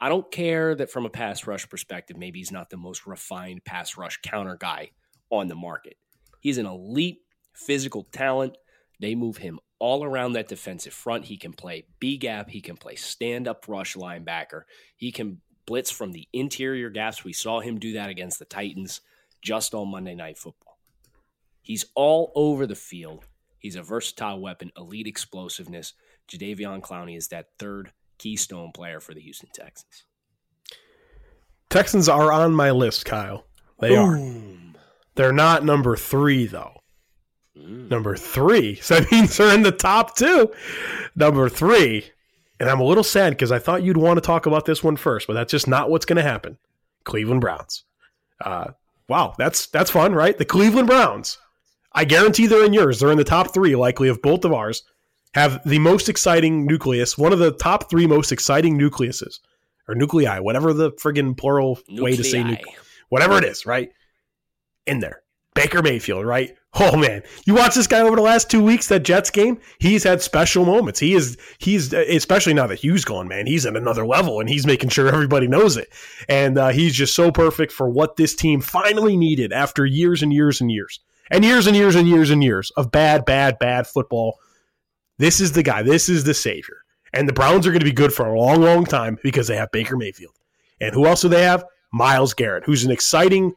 I 0.00 0.08
don't 0.08 0.28
care 0.32 0.74
that 0.74 0.90
from 0.90 1.06
a 1.06 1.10
pass 1.10 1.46
rush 1.46 1.68
perspective, 1.68 2.16
maybe 2.16 2.40
he's 2.40 2.50
not 2.50 2.68
the 2.68 2.76
most 2.76 3.06
refined 3.06 3.64
pass 3.64 3.96
rush 3.96 4.18
counter 4.22 4.56
guy 4.56 4.90
on 5.30 5.46
the 5.46 5.54
market. 5.54 5.96
He's 6.40 6.58
an 6.58 6.66
elite 6.66 7.20
physical 7.54 8.08
talent. 8.10 8.58
They 9.00 9.14
move 9.14 9.36
him 9.36 9.60
all 9.78 10.02
around 10.02 10.32
that 10.32 10.48
defensive 10.48 10.92
front. 10.92 11.26
He 11.26 11.36
can 11.36 11.52
play 11.52 11.86
B 12.00 12.16
gap. 12.16 12.50
He 12.50 12.60
can 12.60 12.76
play 12.76 12.96
stand 12.96 13.46
up 13.46 13.66
rush 13.68 13.94
linebacker. 13.94 14.62
He 14.96 15.12
can 15.12 15.40
blitz 15.66 15.92
from 15.92 16.10
the 16.10 16.26
interior 16.32 16.90
gaps. 16.90 17.22
We 17.22 17.32
saw 17.32 17.60
him 17.60 17.78
do 17.78 17.92
that 17.92 18.10
against 18.10 18.40
the 18.40 18.44
Titans 18.44 19.00
just 19.42 19.74
on 19.74 19.90
Monday 19.90 20.14
Night 20.14 20.38
Football. 20.38 20.78
He's 21.60 21.86
all 21.94 22.32
over 22.34 22.66
the 22.66 22.74
field. 22.74 23.26
He's 23.58 23.76
a 23.76 23.82
versatile 23.82 24.40
weapon, 24.40 24.72
elite 24.76 25.06
explosiveness. 25.06 25.92
Jadeveon 26.28 26.80
Clowney 26.80 27.16
is 27.16 27.28
that 27.28 27.48
third 27.58 27.92
keystone 28.18 28.72
player 28.72 29.00
for 29.00 29.14
the 29.14 29.20
Houston 29.20 29.50
Texans. 29.54 30.04
Texans 31.68 32.08
are 32.08 32.32
on 32.32 32.54
my 32.54 32.70
list, 32.70 33.04
Kyle. 33.04 33.46
They 33.80 33.90
Boom. 33.90 34.74
are. 34.74 34.80
They're 35.14 35.32
not 35.32 35.64
number 35.64 35.96
three, 35.96 36.46
though. 36.46 36.80
Mm. 37.56 37.90
Number 37.90 38.16
three. 38.16 38.76
So 38.82 38.98
that 38.98 39.10
means 39.12 39.36
they're 39.36 39.54
in 39.54 39.62
the 39.62 39.72
top 39.72 40.16
two. 40.16 40.52
Number 41.14 41.48
three. 41.48 42.10
And 42.58 42.70
I'm 42.70 42.80
a 42.80 42.84
little 42.84 43.04
sad 43.04 43.30
because 43.30 43.50
I 43.52 43.58
thought 43.58 43.82
you'd 43.82 43.96
want 43.96 44.18
to 44.18 44.20
talk 44.20 44.46
about 44.46 44.66
this 44.66 44.84
one 44.84 44.96
first, 44.96 45.26
but 45.26 45.34
that's 45.34 45.50
just 45.50 45.66
not 45.66 45.90
what's 45.90 46.04
going 46.04 46.16
to 46.16 46.22
happen. 46.22 46.58
Cleveland 47.04 47.40
Browns. 47.40 47.84
Uh, 48.40 48.72
wow, 49.08 49.34
that's 49.38 49.66
that's 49.66 49.90
fun, 49.90 50.14
right? 50.14 50.36
The 50.36 50.44
Cleveland 50.44 50.88
Browns. 50.88 51.38
I 51.92 52.04
guarantee 52.04 52.46
they're 52.46 52.64
in 52.64 52.72
yours. 52.72 53.00
They're 53.00 53.10
in 53.10 53.18
the 53.18 53.24
top 53.24 53.52
three, 53.52 53.76
likely 53.76 54.08
of 54.08 54.22
both 54.22 54.44
of 54.44 54.52
ours. 54.52 54.82
Have 55.34 55.60
the 55.64 55.78
most 55.78 56.08
exciting 56.08 56.66
nucleus, 56.66 57.16
one 57.16 57.32
of 57.32 57.38
the 57.38 57.52
top 57.52 57.88
three 57.90 58.06
most 58.06 58.32
exciting 58.32 58.78
nucleuses 58.78 59.38
or 59.88 59.94
nuclei, 59.94 60.38
whatever 60.40 60.72
the 60.72 60.92
friggin' 60.92 61.36
plural 61.36 61.78
nuclei. 61.88 62.04
way 62.04 62.16
to 62.16 62.24
say, 62.24 62.44
nu- 62.44 62.56
whatever 63.08 63.38
it 63.38 63.44
is, 63.44 63.64
right? 63.64 63.90
In 64.86 65.00
there. 65.00 65.22
Baker 65.54 65.82
Mayfield, 65.82 66.24
right? 66.24 66.54
Oh 66.74 66.96
man, 66.96 67.22
you 67.44 67.54
watch 67.54 67.74
this 67.74 67.86
guy 67.86 68.00
over 68.00 68.16
the 68.16 68.22
last 68.22 68.50
two 68.50 68.62
weeks. 68.62 68.88
That 68.88 69.00
Jets 69.00 69.28
game, 69.28 69.60
he's 69.78 70.04
had 70.04 70.22
special 70.22 70.64
moments. 70.64 70.98
He 70.98 71.12
is, 71.12 71.36
he's 71.58 71.92
especially 71.92 72.54
now 72.54 72.66
that 72.66 72.78
Hue's 72.78 73.04
gone, 73.04 73.28
man. 73.28 73.46
He's 73.46 73.66
at 73.66 73.76
another 73.76 74.06
level, 74.06 74.40
and 74.40 74.48
he's 74.48 74.66
making 74.66 74.88
sure 74.88 75.06
everybody 75.08 75.46
knows 75.46 75.76
it. 75.76 75.92
And 76.30 76.56
uh, 76.56 76.68
he's 76.70 76.94
just 76.94 77.14
so 77.14 77.30
perfect 77.30 77.72
for 77.72 77.90
what 77.90 78.16
this 78.16 78.34
team 78.34 78.62
finally 78.62 79.18
needed 79.18 79.52
after 79.52 79.84
years 79.84 80.22
and 80.22 80.32
years 80.32 80.62
and 80.62 80.70
years 80.70 81.00
and 81.30 81.44
years 81.44 81.66
and 81.66 81.76
years 81.76 81.94
and 81.94 82.08
years 82.08 82.30
and 82.30 82.42
years 82.42 82.70
of 82.72 82.90
bad, 82.90 83.26
bad, 83.26 83.58
bad 83.58 83.86
football. 83.86 84.38
This 85.18 85.40
is 85.40 85.52
the 85.52 85.62
guy. 85.62 85.82
This 85.82 86.08
is 86.08 86.24
the 86.24 86.34
savior. 86.34 86.78
And 87.12 87.28
the 87.28 87.34
Browns 87.34 87.66
are 87.66 87.70
going 87.70 87.80
to 87.80 87.84
be 87.84 87.92
good 87.92 88.14
for 88.14 88.26
a 88.26 88.40
long, 88.40 88.62
long 88.62 88.86
time 88.86 89.18
because 89.22 89.46
they 89.46 89.56
have 89.56 89.70
Baker 89.72 89.98
Mayfield. 89.98 90.34
And 90.80 90.94
who 90.94 91.06
else 91.06 91.20
do 91.20 91.28
they 91.28 91.42
have? 91.42 91.64
Myles 91.92 92.32
Garrett, 92.32 92.64
who's 92.64 92.84
an 92.84 92.90
exciting 92.90 93.52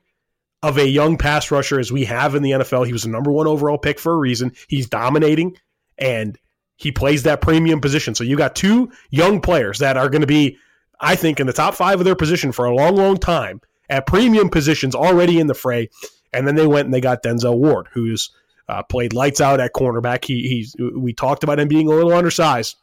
of 0.65 0.79
a 0.79 0.87
young 0.87 1.15
pass 1.15 1.51
rusher 1.51 1.79
as 1.79 1.91
we 1.91 2.05
have 2.05 2.33
in 2.33 2.41
the 2.41 2.51
NFL. 2.51 2.87
He 2.87 2.93
was 2.93 3.05
a 3.05 3.09
number 3.09 3.31
one 3.31 3.45
overall 3.45 3.77
pick 3.77 3.99
for 3.99 4.13
a 4.13 4.17
reason. 4.17 4.51
He's 4.67 4.87
dominating 4.87 5.55
and 5.99 6.39
he 6.75 6.91
plays 6.91 7.21
that 7.23 7.39
premium 7.39 7.79
position. 7.79 8.15
So 8.15 8.23
you 8.23 8.35
got 8.35 8.55
two 8.55 8.91
young 9.11 9.41
players 9.41 9.77
that 9.77 9.95
are 9.95 10.09
going 10.09 10.21
to 10.21 10.27
be, 10.27 10.57
I 10.99 11.15
think, 11.15 11.39
in 11.39 11.45
the 11.45 11.53
top 11.53 11.75
five 11.75 11.99
of 11.99 12.05
their 12.05 12.15
position 12.15 12.51
for 12.51 12.65
a 12.65 12.73
long, 12.75 12.95
long 12.95 13.17
time 13.17 13.61
at 13.91 14.07
premium 14.07 14.49
positions 14.49 14.95
already 14.95 15.39
in 15.39 15.45
the 15.45 15.53
fray. 15.53 15.89
And 16.33 16.47
then 16.47 16.55
they 16.55 16.65
went 16.65 16.85
and 16.85 16.93
they 16.93 16.99
got 16.99 17.21
Denzel 17.21 17.59
Ward, 17.59 17.87
who's 17.93 18.31
uh, 18.67 18.81
played 18.81 19.13
lights 19.13 19.39
out 19.39 19.59
at 19.59 19.73
cornerback. 19.73 20.25
He, 20.25 20.49
he's 20.49 20.75
we 20.95 21.13
talked 21.13 21.43
about 21.43 21.59
him 21.59 21.67
being 21.67 21.87
a 21.87 21.91
little 21.91 22.11
undersized, 22.11 22.75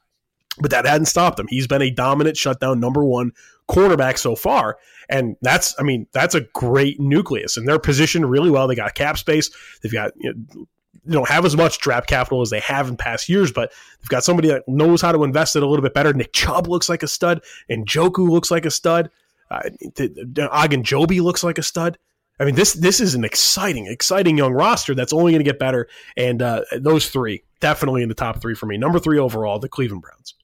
but 0.60 0.70
that 0.70 0.86
hadn't 0.86 1.06
stopped 1.06 1.40
him. 1.40 1.48
He's 1.48 1.66
been 1.66 1.82
a 1.82 1.90
dominant 1.90 2.36
shutdown 2.36 2.78
number 2.78 3.04
one 3.04 3.32
cornerback 3.68 4.18
so 4.18 4.36
far. 4.36 4.78
And 5.08 5.36
that's, 5.42 5.74
I 5.78 5.82
mean, 5.82 6.06
that's 6.12 6.34
a 6.34 6.42
great 6.52 7.00
nucleus. 7.00 7.56
And 7.56 7.66
they're 7.66 7.78
positioned 7.78 8.30
really 8.30 8.50
well. 8.50 8.66
They 8.66 8.74
got 8.74 8.94
cap 8.94 9.18
space. 9.18 9.50
They've 9.82 9.92
got, 9.92 10.12
you 10.16 10.32
know, 10.32 10.66
they 11.04 11.14
don't 11.14 11.28
have 11.28 11.44
as 11.44 11.56
much 11.56 11.78
draft 11.78 12.08
capital 12.08 12.42
as 12.42 12.50
they 12.50 12.60
have 12.60 12.88
in 12.88 12.96
past 12.96 13.28
years, 13.28 13.50
but 13.50 13.72
they've 14.00 14.08
got 14.08 14.24
somebody 14.24 14.48
that 14.48 14.62
knows 14.68 15.02
how 15.02 15.10
to 15.12 15.24
invest 15.24 15.56
it 15.56 15.62
a 15.62 15.66
little 15.66 15.82
bit 15.82 15.94
better. 15.94 16.12
Nick 16.12 16.32
Chubb 16.32 16.68
looks 16.68 16.88
like 16.88 17.02
a 17.02 17.08
stud, 17.08 17.42
and 17.68 17.86
Njoku 17.86 18.28
looks 18.28 18.50
like 18.50 18.64
a 18.64 18.70
stud. 18.70 19.10
Uh, 19.50 19.62
Ogunjobi 19.96 21.20
looks 21.20 21.42
like 21.42 21.58
a 21.58 21.62
stud. 21.62 21.98
I 22.38 22.44
mean, 22.44 22.54
this 22.54 22.72
this 22.72 23.00
is 23.00 23.14
an 23.14 23.24
exciting, 23.24 23.86
exciting 23.86 24.38
young 24.38 24.52
roster 24.52 24.94
that's 24.94 25.12
only 25.12 25.32
going 25.32 25.44
to 25.44 25.48
get 25.48 25.58
better. 25.58 25.88
And 26.16 26.40
uh, 26.40 26.62
those 26.78 27.10
three 27.10 27.42
definitely 27.60 28.02
in 28.02 28.08
the 28.08 28.14
top 28.14 28.40
three 28.40 28.54
for 28.54 28.66
me. 28.66 28.78
Number 28.78 28.98
three 28.98 29.18
overall, 29.18 29.58
the 29.58 29.68
Cleveland 29.68 30.02
Browns. 30.02 30.34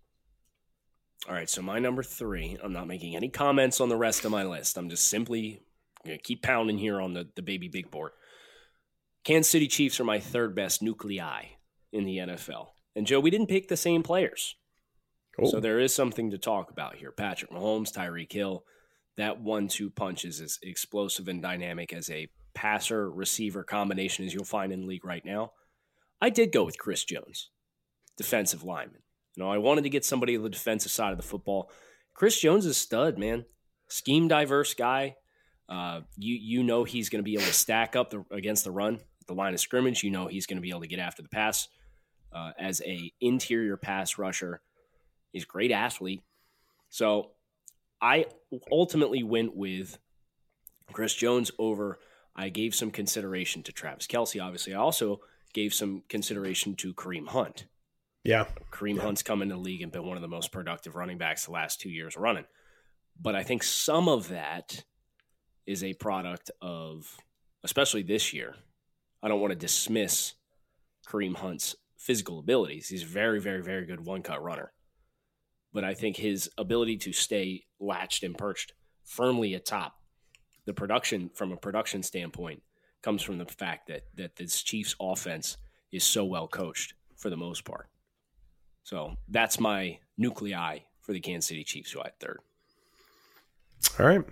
All 1.29 1.35
right, 1.35 1.51
so 1.51 1.61
my 1.61 1.79
number 1.79 2.03
three, 2.03 2.57
I'm 2.63 2.73
not 2.73 2.87
making 2.87 3.15
any 3.15 3.29
comments 3.29 3.83
on 3.83 3.91
the 3.91 3.97
rest 3.97 4.25
of 4.25 4.31
my 4.31 4.45
list. 4.45 4.79
I'm 4.79 4.89
just 4.89 5.09
simply 5.09 5.61
going 6.07 6.17
to 6.17 6.23
keep 6.23 6.43
pounding 6.43 6.79
here 6.79 7.03
on 7.03 7.13
the, 7.13 7.29
the 7.37 7.43
baby 7.43 7.69
big 7.69 7.91
board. 7.91 8.13
Kansas 9.25 9.51
City 9.51 9.69
Chiefs 9.69 10.01
are 10.01 10.05
my 10.05 10.21
third 10.21 10.55
best 10.55 10.81
nuclei 10.81 11.43
in 11.93 12.05
the 12.05 12.17
NFL. 12.17 12.69
And 12.97 13.07
Joe, 13.07 13.21
we 13.21 13.29
didn't 13.29 13.49
pick 13.49 13.69
the 13.69 13.77
same 13.77 14.03
players. 14.03 14.57
Cool. 15.39 15.51
So 15.51 15.61
there 15.61 15.79
is 15.79 15.95
something 15.95 16.31
to 16.31 16.39
talk 16.39 16.71
about 16.71 16.97
here. 16.97 17.13
Patrick 17.13 17.51
Mahomes, 17.51 17.93
Tyreek 17.93 18.33
Hill, 18.33 18.65
that 19.19 19.39
one 19.39 19.69
two 19.69 19.91
punch 19.91 20.25
is 20.25 20.41
as 20.41 20.59
explosive 20.63 21.29
and 21.29 21.43
dynamic 21.43 21.93
as 21.93 22.09
a 22.09 22.29
passer 22.55 23.11
receiver 23.11 23.65
combination 23.65 24.25
as 24.25 24.33
you'll 24.33 24.45
find 24.45 24.73
in 24.73 24.81
the 24.81 24.87
league 24.87 25.05
right 25.05 25.25
now. 25.27 25.53
I 26.23 26.31
did 26.31 26.53
go 26.53 26.65
with 26.65 26.79
Chris 26.79 27.05
Jones, 27.05 27.51
defensive 28.17 28.65
lineman. 28.65 29.03
You 29.39 29.45
know, 29.45 29.53
I 29.53 29.59
wanted 29.59 29.83
to 29.85 29.89
get 29.89 30.05
somebody 30.05 30.37
on 30.37 30.43
the 30.43 30.49
defensive 30.49 30.91
side 30.91 31.13
of 31.13 31.17
the 31.17 31.23
football. 31.23 31.71
Chris 32.13 32.41
Jones 32.41 32.67
is 32.67 32.73
a 32.73 32.75
stud, 32.75 33.19
man. 33.19 33.45
Scheme 33.87 34.27
diverse 34.27 34.75
guy. 34.75 35.15
Uh, 35.69 36.01
you 36.17 36.35
you 36.35 36.65
know 36.65 36.83
he's 36.83 37.09
going 37.09 37.21
to 37.21 37.25
be 37.25 37.35
able 37.35 37.45
to 37.45 37.53
stack 37.53 37.95
up 37.95 38.11
the, 38.11 38.25
against 38.33 38.65
the 38.65 38.73
run, 38.73 38.99
the 39.29 39.35
line 39.35 39.55
of 39.55 39.61
scrimmage. 39.61 40.03
You 40.03 40.11
know 40.11 40.27
he's 40.27 40.47
going 40.47 40.57
to 40.57 40.61
be 40.61 40.71
able 40.71 40.81
to 40.81 40.89
get 40.89 40.99
after 40.99 41.23
the 41.23 41.29
pass 41.29 41.69
uh, 42.33 42.51
as 42.59 42.83
a 42.85 43.13
interior 43.21 43.77
pass 43.77 44.19
rusher. 44.19 44.61
He's 45.31 45.45
a 45.45 45.47
great 45.47 45.71
athlete. 45.71 46.23
So 46.89 47.31
I 48.03 48.27
ultimately 48.73 49.23
went 49.23 49.55
with 49.55 49.99
Chris 50.93 51.15
Jones 51.15 51.53
over. 51.61 52.01
I 52.35 52.49
gave 52.49 52.75
some 52.75 52.91
consideration 52.91 53.63
to 53.63 53.73
Travis 53.73 54.09
Kelce. 54.09 54.43
Obviously, 54.43 54.75
I 54.75 54.81
also 54.81 55.21
gave 55.53 55.73
some 55.73 56.03
consideration 56.09 56.75
to 56.75 56.93
Kareem 56.93 57.29
Hunt. 57.29 57.67
Yeah. 58.25 58.47
Kareem 58.71 58.97
yeah. 58.97 59.03
Hunt's 59.03 59.23
come 59.23 59.43
in 59.43 59.49
the 59.49 59.57
league 59.57 59.83
and 59.83 59.93
been 59.93 60.07
one 60.07 60.17
of 60.17 60.23
the 60.23 60.29
most 60.29 60.53
productive 60.53 60.97
running 60.97 61.19
backs 61.19 61.47
the 61.47 61.53
last 61.53 61.81
two 61.81 61.91
years 61.91 62.17
running. 62.17 62.45
But 63.21 63.35
I 63.35 63.43
think 63.43 63.63
some 63.63 64.09
of 64.09 64.29
that 64.29 64.85
is 65.67 65.83
a 65.83 65.95
product 65.95 66.51
of, 66.63 67.17
especially 67.65 68.03
this 68.03 68.33
year, 68.33 68.55
I 69.23 69.29
don't 69.29 69.41
want 69.41 69.53
to 69.53 69.59
dismiss 69.59 70.35
Kareem 71.07 71.37
Hunt's 71.37 71.75
physical 71.97 72.39
abilities. 72.39 72.89
He's 72.89 73.03
a 73.03 73.07
very, 73.07 73.41
very, 73.41 73.63
very 73.63 73.85
good 73.87 74.05
one 74.05 74.23
cut 74.23 74.43
runner. 74.43 74.73
But 75.73 75.85
I 75.85 75.95
think 75.95 76.17
his 76.17 76.49
ability 76.57 76.97
to 76.99 77.13
stay 77.13 77.65
latched 77.81 78.23
and 78.23 78.37
perched 78.37 78.73
firmly 79.05 79.55
atop 79.55 79.95
the 80.65 80.75
production 80.75 81.31
from 81.35 81.53
a 81.53 81.57
production 81.57 82.03
standpoint 82.03 82.63
comes 83.03 83.23
from 83.23 83.39
the 83.39 83.47
fact 83.47 83.89
that 83.89 84.03
that 84.17 84.37
this 84.37 84.63
Chiefs 84.63 84.95
offense 85.01 85.57
is 85.93 86.05
so 86.05 86.25
well 86.25 86.47
coached 86.47 86.95
for 87.17 87.31
the 87.31 87.37
most 87.37 87.65
part. 87.65 87.89
So 88.89 89.17
that's 89.29 89.61
my 89.61 89.99
nuclei 90.17 90.79
for 91.03 91.13
the 91.13 91.21
Kansas 91.21 91.47
City 91.47 91.63
Chiefs, 91.63 91.91
who 91.91 92.01
I 92.01 92.05
had 92.05 92.19
third. 92.21 92.39
All 94.01 94.07
right. 94.07 94.25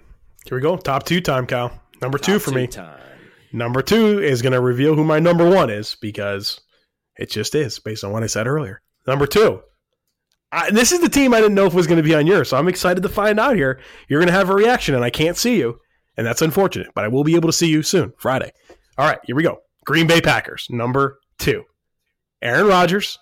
Here 0.46 0.56
we 0.56 0.62
go. 0.62 0.78
Top 0.78 1.04
two 1.04 1.20
time, 1.20 1.46
Kyle. 1.46 1.78
Number 2.00 2.16
two 2.16 2.38
for 2.38 2.52
two 2.52 2.56
me. 2.56 2.66
Time. 2.66 2.98
Number 3.52 3.82
two 3.82 4.18
is 4.18 4.40
going 4.40 4.54
to 4.54 4.60
reveal 4.62 4.94
who 4.94 5.04
my 5.04 5.18
number 5.18 5.46
one 5.46 5.68
is 5.68 5.98
because 6.00 6.58
it 7.18 7.28
just 7.28 7.54
is 7.54 7.78
based 7.80 8.02
on 8.02 8.12
what 8.12 8.22
I 8.22 8.28
said 8.28 8.46
earlier. 8.46 8.80
Number 9.06 9.26
two. 9.26 9.60
I, 10.50 10.70
this 10.70 10.90
is 10.90 11.00
the 11.00 11.10
team 11.10 11.34
I 11.34 11.40
didn't 11.42 11.54
know 11.54 11.66
if 11.66 11.74
was 11.74 11.86
going 11.86 11.98
to 11.98 12.02
be 12.02 12.14
on 12.14 12.26
yours, 12.26 12.48
so 12.48 12.56
I'm 12.56 12.68
excited 12.68 13.02
to 13.02 13.10
find 13.10 13.38
out 13.38 13.56
here. 13.56 13.78
You're 14.08 14.20
going 14.20 14.32
to 14.32 14.38
have 14.38 14.48
a 14.48 14.54
reaction, 14.54 14.94
and 14.94 15.04
I 15.04 15.10
can't 15.10 15.36
see 15.36 15.58
you, 15.58 15.80
and 16.16 16.26
that's 16.26 16.40
unfortunate, 16.40 16.88
but 16.94 17.04
I 17.04 17.08
will 17.08 17.24
be 17.24 17.34
able 17.34 17.50
to 17.50 17.52
see 17.52 17.68
you 17.68 17.82
soon, 17.82 18.14
Friday. 18.16 18.52
All 18.96 19.06
right, 19.06 19.18
here 19.24 19.36
we 19.36 19.42
go. 19.42 19.58
Green 19.84 20.06
Bay 20.06 20.22
Packers, 20.22 20.66
number 20.70 21.18
two. 21.38 21.64
Aaron 22.40 22.68
Rodgers. 22.68 23.18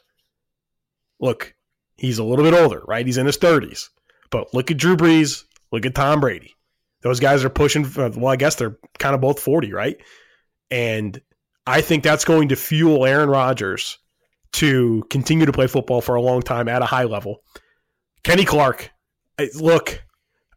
Look, 1.21 1.55
he's 1.97 2.19
a 2.19 2.25
little 2.25 2.45
bit 2.45 2.55
older, 2.55 2.83
right? 2.87 3.07
He's 3.07 3.19
in 3.19 3.27
his 3.27 3.39
30s. 3.39 3.89
But 4.31 4.53
look 4.55 4.71
at 4.71 4.77
Drew 4.77 4.97
Brees. 4.97 5.45
Look 5.71 5.87
at 5.87 5.95
Tom 5.95 6.21
Brady. 6.21 6.55
Those 7.03 7.21
guys 7.21 7.45
are 7.45 7.51
pushing, 7.51 7.87
well, 7.97 8.29
I 8.29 8.37
guess 8.37 8.57
they're 8.57 8.79
kind 8.99 9.15
of 9.15 9.21
both 9.21 9.41
40, 9.41 9.73
right? 9.73 9.97
And 10.71 11.21
I 11.67 11.81
think 11.81 12.03
that's 12.03 12.25
going 12.25 12.49
to 12.49 12.57
fuel 12.57 13.05
Aaron 13.05 13.29
Rodgers 13.29 13.99
to 14.55 15.05
continue 15.11 15.47
to 15.47 15.53
play 15.53 15.67
football 15.67 16.01
for 16.01 16.15
a 16.15 16.23
long 16.23 16.43
time 16.43 16.69
at 16.69 16.83
a 16.83 16.87
high 16.87 17.05
level. 17.05 17.43
Kenny 18.23 18.45
Clark, 18.45 18.91
look, 19.55 20.03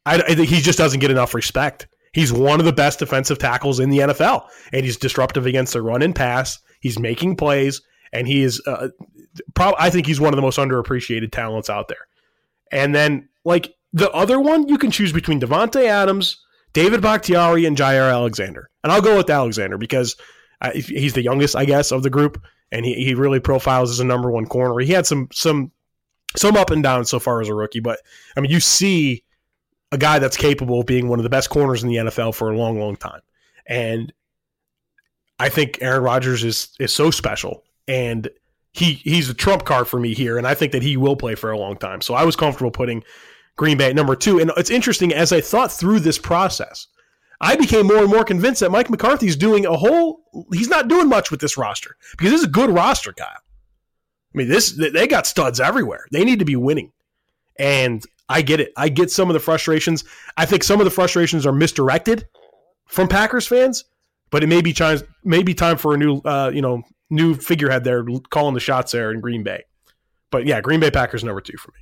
I, 0.06 0.16
I 0.22 0.36
think 0.36 0.50
he 0.50 0.62
just 0.62 0.78
doesn't 0.78 1.00
get 1.00 1.12
enough 1.12 1.34
respect. 1.34 1.88
He's 2.14 2.32
one 2.32 2.60
of 2.60 2.66
the 2.66 2.74
best 2.74 3.00
defensive 3.00 3.38
tackles 3.38 3.80
in 3.80 3.90
the 3.90 4.00
NFL, 4.00 4.48
and 4.72 4.86
he's 4.86 4.98
disruptive 4.98 5.46
against 5.46 5.74
the 5.74 5.82
run 5.82 6.02
and 6.02 6.16
pass. 6.16 6.60
He's 6.80 6.98
making 6.98 7.36
plays, 7.36 7.82
and 8.14 8.28
he 8.28 8.42
is. 8.42 8.62
Uh, 8.66 8.90
I 9.60 9.90
think 9.90 10.08
he's 10.08 10.20
one 10.20 10.34
of 10.34 10.36
the 10.36 10.42
most 10.42 10.58
underappreciated 10.58 11.32
talents 11.32 11.70
out 11.70 11.88
there. 11.88 12.08
And 12.72 12.94
then, 12.94 13.30
like 13.46 13.76
the 13.94 14.12
other 14.12 14.40
one, 14.40 14.68
you 14.68 14.78
can 14.78 14.92
choose 14.92 15.14
between 15.14 15.40
Davante 15.40 15.86
Adams, 15.86 16.44
David 16.74 17.02
Bakhtiari, 17.02 17.66
and 17.66 17.78
Jaire 17.78 18.12
Alexander. 18.12 18.70
And 18.84 18.92
I'll 18.92 19.02
go 19.02 19.18
with 19.18 19.30
Alexander 19.30 19.78
because 19.78 20.16
uh, 20.62 20.72
he's 20.72 21.14
the 21.14 21.24
youngest, 21.24 21.56
I 21.56 21.66
guess, 21.66 21.92
of 21.92 22.04
the 22.04 22.10
group, 22.10 22.42
and 22.72 22.86
he, 22.86 22.94
he 22.96 23.14
really 23.14 23.40
profiles 23.40 23.92
as 23.92 24.00
a 24.00 24.06
number 24.06 24.32
one 24.32 24.46
corner. 24.46 24.80
He 24.80 24.92
had 24.94 25.06
some 25.06 25.30
some 25.32 25.72
some 26.36 26.58
up 26.58 26.72
and 26.72 26.84
down 26.84 27.06
so 27.06 27.20
far 27.20 27.42
as 27.42 27.50
a 27.50 27.54
rookie, 27.54 27.80
but 27.80 28.00
I 28.36 28.42
mean, 28.42 28.52
you 28.52 28.60
see 28.60 29.24
a 29.92 29.98
guy 29.98 30.20
that's 30.20 30.38
capable 30.38 30.82
of 30.82 30.86
being 30.86 31.08
one 31.08 31.20
of 31.20 31.24
the 31.24 31.30
best 31.30 31.50
corners 31.50 31.84
in 31.84 31.90
the 31.90 31.96
NFL 31.96 32.36
for 32.36 32.52
a 32.52 32.58
long, 32.58 32.80
long 32.80 32.96
time. 32.96 33.22
And 33.66 34.12
I 35.40 35.50
think 35.50 35.80
Aaron 35.82 36.04
Rodgers 36.04 36.44
is 36.44 36.70
is 36.80 36.94
so 36.94 37.12
special, 37.12 37.64
and 37.88 38.30
he 38.74 38.94
he's 38.94 39.30
a 39.30 39.34
trump 39.34 39.66
card 39.66 39.88
for 39.88 40.00
me 40.00 40.14
here, 40.14 40.38
and 40.38 40.48
I 40.48 40.54
think 40.54 40.72
that 40.72 40.84
he 40.84 40.98
will 40.98 41.16
play 41.16 41.36
for 41.36 41.52
a 41.52 41.58
long 41.58 41.78
time. 41.78 42.02
So 42.02 42.14
I 42.14 42.24
was 42.24 42.36
comfortable 42.36 42.72
putting 42.72 43.04
Green 43.58 43.78
Bay 43.78 43.90
at 43.90 43.96
number 43.96 44.16
two. 44.16 44.40
And 44.40 44.52
it's 44.56 44.70
interesting 44.70 45.14
as 45.14 45.34
I 45.34 45.42
thought 45.42 45.72
through 45.72 46.00
this 46.00 46.18
process, 46.18 46.88
I 47.42 47.56
became 47.56 47.88
more 47.88 47.98
and 47.98 48.10
more 48.10 48.24
convinced 48.24 48.62
that 48.62 48.72
Mike 48.72 48.90
McCarthy's 48.90 49.36
doing 49.36 49.66
a 49.66 49.76
whole. 49.76 50.22
He's 50.54 50.70
not 50.70 50.88
doing 50.88 51.10
much 51.10 51.30
with 51.30 51.42
this 51.42 51.58
roster 51.58 51.98
because 52.12 52.32
this 52.32 52.42
is 52.42 52.48
a 52.48 52.52
good 52.52 52.70
roster, 52.70 53.14
Kyle. 53.14 53.28
I 53.28 54.38
mean, 54.38 54.48
this 54.48 54.72
they 54.72 55.08
got 55.08 55.28
studs 55.28 55.60
everywhere. 55.60 56.06
They 56.12 56.24
need 56.24 56.40
to 56.40 56.46
be 56.46 56.56
winning, 56.56 56.92
and 57.58 58.04
I 58.30 58.42
get 58.42 58.60
it. 58.60 58.74
I 58.78 58.90
get 58.90 59.12
some 59.12 59.30
of 59.30 59.34
the 59.34 59.40
frustrations. 59.40 60.04
I 60.36 60.46
think 60.46 60.64
some 60.64 60.80
of 60.80 60.86
the 60.86 60.92
frustrations 60.92 61.46
are 61.46 61.54
misdirected 61.54 62.28
from 62.86 63.08
Packers 63.08 63.48
fans, 63.48 63.86
but 64.30 64.44
it 64.44 64.48
may 64.48 64.62
be 64.62 64.74
time 64.74 65.00
maybe 65.24 65.54
time 65.54 65.78
for 65.78 65.94
a 65.94 65.98
new 65.98 66.18
uh, 66.20 66.52
you 66.54 66.62
know 66.62 66.84
new 67.10 67.36
figurehead 67.36 67.84
there 67.84 68.06
calling 68.30 68.54
the 68.54 68.60
shots 68.60 68.92
there 68.92 69.12
in 69.12 69.22
Green 69.22 69.44
Bay. 69.44 69.64
But 70.32 70.46
yeah, 70.46 70.62
Green 70.62 70.80
Bay 70.80 70.92
Packers 70.92 71.24
number 71.24 71.42
two 71.42 71.58
for 71.58 71.72
me. 71.72 71.80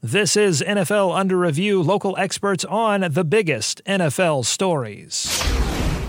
This 0.00 0.36
is 0.36 0.62
NFL 0.62 1.16
Under 1.16 1.36
Review, 1.36 1.82
local 1.82 2.16
experts 2.18 2.64
on 2.64 3.00
the 3.12 3.24
biggest 3.24 3.82
NFL 3.84 4.44
stories. 4.44 5.26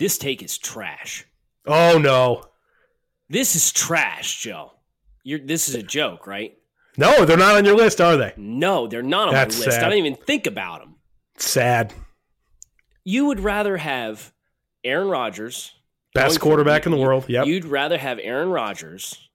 This 0.00 0.18
take 0.18 0.42
is 0.42 0.58
trash. 0.58 1.26
Oh 1.66 1.98
no, 1.98 2.46
This 3.28 3.54
is 3.54 3.70
trash, 3.70 4.40
Joe. 4.42 4.72
You're, 5.22 5.38
this 5.38 5.68
is 5.68 5.74
a 5.76 5.82
joke, 5.82 6.26
right? 6.26 6.56
no, 6.96 7.24
they're 7.26 7.36
not 7.36 7.56
on 7.56 7.64
your 7.66 7.76
list, 7.76 8.00
are 8.00 8.16
they? 8.16 8.32
No, 8.36 8.86
they're 8.88 9.02
not 9.02 9.28
on 9.28 9.34
That's 9.34 9.58
my 9.60 9.66
list. 9.66 9.76
sad. 9.76 9.84
I 9.84 9.88
don't 9.90 9.98
even 9.98 10.16
think 10.16 10.46
about 10.46 10.80
them. 10.80 10.96
Sad. 11.36 11.92
You 13.04 13.26
would 13.26 13.40
rather 13.40 13.76
have 13.76 14.32
Aaron 14.82 15.08
Rodgers, 15.08 15.72
Best 16.14 16.40
quarterback 16.40 16.86
in 16.86 16.92
the 16.92 16.98
world. 16.98 17.26
Yep. 17.28 17.46
You'd 17.46 17.64
rather 17.66 17.96
have 17.98 18.18
Aaron 18.20 18.48
Rodgers, 18.48 19.28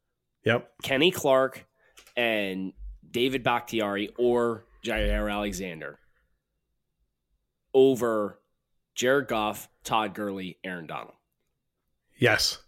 yep. 0.43 0.69
Kenny 0.83 1.11
Clark, 1.11 1.65
and 2.17 2.73
David 3.09 3.43
Bakhtiari 3.43 4.09
or 4.17 4.65
Jaire 4.83 5.31
Alexander 5.31 5.99
over 7.73 8.39
Jared 8.95 9.27
Goff, 9.27 9.69
Todd 9.83 10.13
Gurley, 10.13 10.57
Aaron 10.63 10.87
Donald. 10.87 11.13
Yes. 12.17 12.59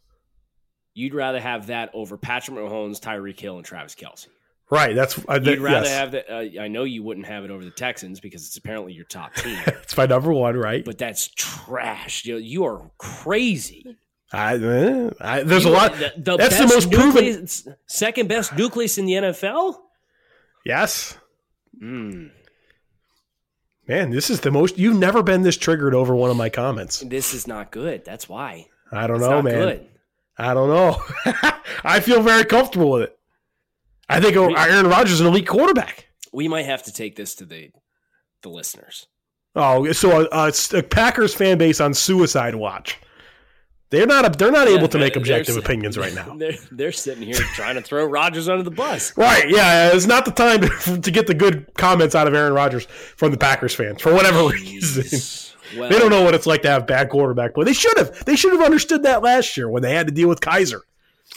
You'd 0.94 1.14
rather 1.14 1.40
have 1.40 1.68
that 1.68 1.90
over 1.94 2.18
Patrick 2.18 2.58
Mahomes, 2.58 3.00
Tyreek 3.00 3.40
Hill, 3.40 3.58
and 3.58 3.66
Travis 3.66 3.96
Kelce. 3.96 4.28
Right. 4.70 4.94
That's. 4.96 5.18
Uh, 5.30 5.40
You'd 5.42 5.60
rather 5.60 5.86
yes. 5.86 5.90
have 5.98 6.12
that. 6.12 6.30
Uh, 6.30 6.62
I 6.62 6.68
know 6.68 6.84
you 6.84 7.02
wouldn't 7.02 7.26
have 7.28 7.46
it 7.46 7.52
over 7.52 7.64
the 7.64 7.72
Texans 7.72 8.20
because 8.20 8.46
it's 8.46 8.58
apparently 8.58 8.92
your 8.94 9.06
top 9.06 9.34
team, 9.36 9.58
It's 9.68 9.96
my 9.96 10.06
number 10.06 10.34
one, 10.34 10.58
right? 10.58 10.84
but 10.84 10.98
that's 10.98 11.30
trash. 11.30 12.26
You, 12.26 12.38
you 12.38 12.66
are 12.66 12.92
crazy. 12.98 13.96
I, 14.34 14.56
eh, 14.56 15.10
I, 15.22 15.44
there's 15.44 15.64
You 15.64 15.70
a 15.70 15.72
lot. 15.72 15.94
The, 15.94 16.12
the 16.18 16.36
that's 16.36 16.58
the 16.60 16.68
most 16.68 16.92
proven. 16.92 17.24
nucleus, 17.24 17.66
second 17.86 18.28
best 18.28 18.58
nucleus 18.58 18.98
in 18.98 19.06
the 19.06 19.14
NFL. 19.14 19.78
Yes. 20.66 21.18
Mm, 21.82 22.32
Man, 23.88 24.10
this 24.10 24.30
is 24.30 24.42
the 24.42 24.52
most. 24.52 24.78
You've 24.78 24.98
never 24.98 25.24
been 25.24 25.42
this 25.44 25.58
triggered 25.58 25.94
over 25.94 26.16
one 26.16 26.30
of 26.30 26.38
my 26.38 26.50
comments. 26.50 27.00
this 27.00 27.34
is 27.34 27.48
not 27.48 27.72
good. 27.72 28.04
That's 28.04 28.28
why. 28.28 28.68
I 28.92 29.08
don't 29.08 29.18
It's 29.18 29.26
know, 29.26 29.30
not 29.36 29.44
man. 29.46 29.54
good. 29.54 29.88
I 30.38 30.54
don't 30.54 30.70
know. 30.70 31.02
I 31.84 32.00
feel 32.00 32.22
very 32.22 32.46
comfortable 32.46 32.92
with 32.92 33.04
it. 33.04 33.18
I 34.10 34.20
think 34.22 34.36
oh, 34.38 34.54
Aaron 34.54 34.88
Rodgers 34.88 35.14
is 35.14 35.22
an 35.22 35.28
elite 35.28 35.48
quarterback. 35.48 36.08
We 36.32 36.48
might 36.48 36.66
have 36.66 36.84
to 36.84 36.94
take 36.94 37.16
this 37.16 37.36
to 37.36 37.46
the 37.46 37.72
the 38.42 38.50
listeners. 38.50 39.08
Oh, 39.56 39.92
so 39.94 40.28
uh, 40.32 40.46
it's 40.50 40.72
a 40.74 40.84
Packers 40.84 41.34
fan 41.34 41.58
base 41.58 41.82
on 41.82 41.94
suicide 41.94 42.56
watch. 42.56 42.98
They're 43.90 44.06
not. 44.06 44.38
They're 44.38 44.52
not 44.52 44.68
able 44.68 44.88
to 44.90 44.98
make 44.98 45.16
objective 45.16 45.56
opinions 45.56 45.98
right 45.98 46.14
now. 46.14 46.36
They're 46.36 46.58
they're 46.72 46.92
sitting 46.92 47.24
here 47.24 47.36
trying 47.56 47.76
to 47.76 47.82
throw 47.82 48.06
Rodgers 48.06 48.50
under 48.50 48.64
the 48.64 48.72
bus. 48.72 49.16
Right? 49.18 49.50
Yeah, 49.50 49.92
it's 49.94 50.06
not 50.06 50.26
the 50.26 50.32
time 50.32 50.62
to, 50.62 51.02
to 51.02 51.12
get 51.12 51.28
the 51.28 51.34
good 51.34 51.74
comments 51.76 52.14
out 52.14 52.28
of 52.28 52.34
Aaron 52.34 52.54
Rodgers 52.54 52.86
from 52.86 53.32
the 53.32 53.38
Packers 53.38 53.74
fans 53.74 54.02
for 54.02 54.14
whatever 54.14 54.48
reason. 54.48 55.48
Well, 55.78 55.90
They 55.90 56.00
don't 56.00 56.10
know 56.10 56.22
what 56.24 56.34
it's 56.34 56.46
like 56.46 56.62
to 56.64 56.70
have 56.70 56.88
bad 56.88 57.10
quarterback 57.10 57.54
play. 57.54 57.66
They 57.66 57.74
should 57.74 57.98
have. 57.98 58.24
They 58.26 58.36
should 58.36 58.54
have 58.54 58.62
understood 58.62 59.04
that 59.04 59.22
last 59.24 59.56
year 59.58 59.70
when 59.70 59.84
they 59.84 59.94
had 59.94 60.08
to 60.08 60.14
deal 60.14 60.30
with 60.30 60.40
Kizer 60.42 60.82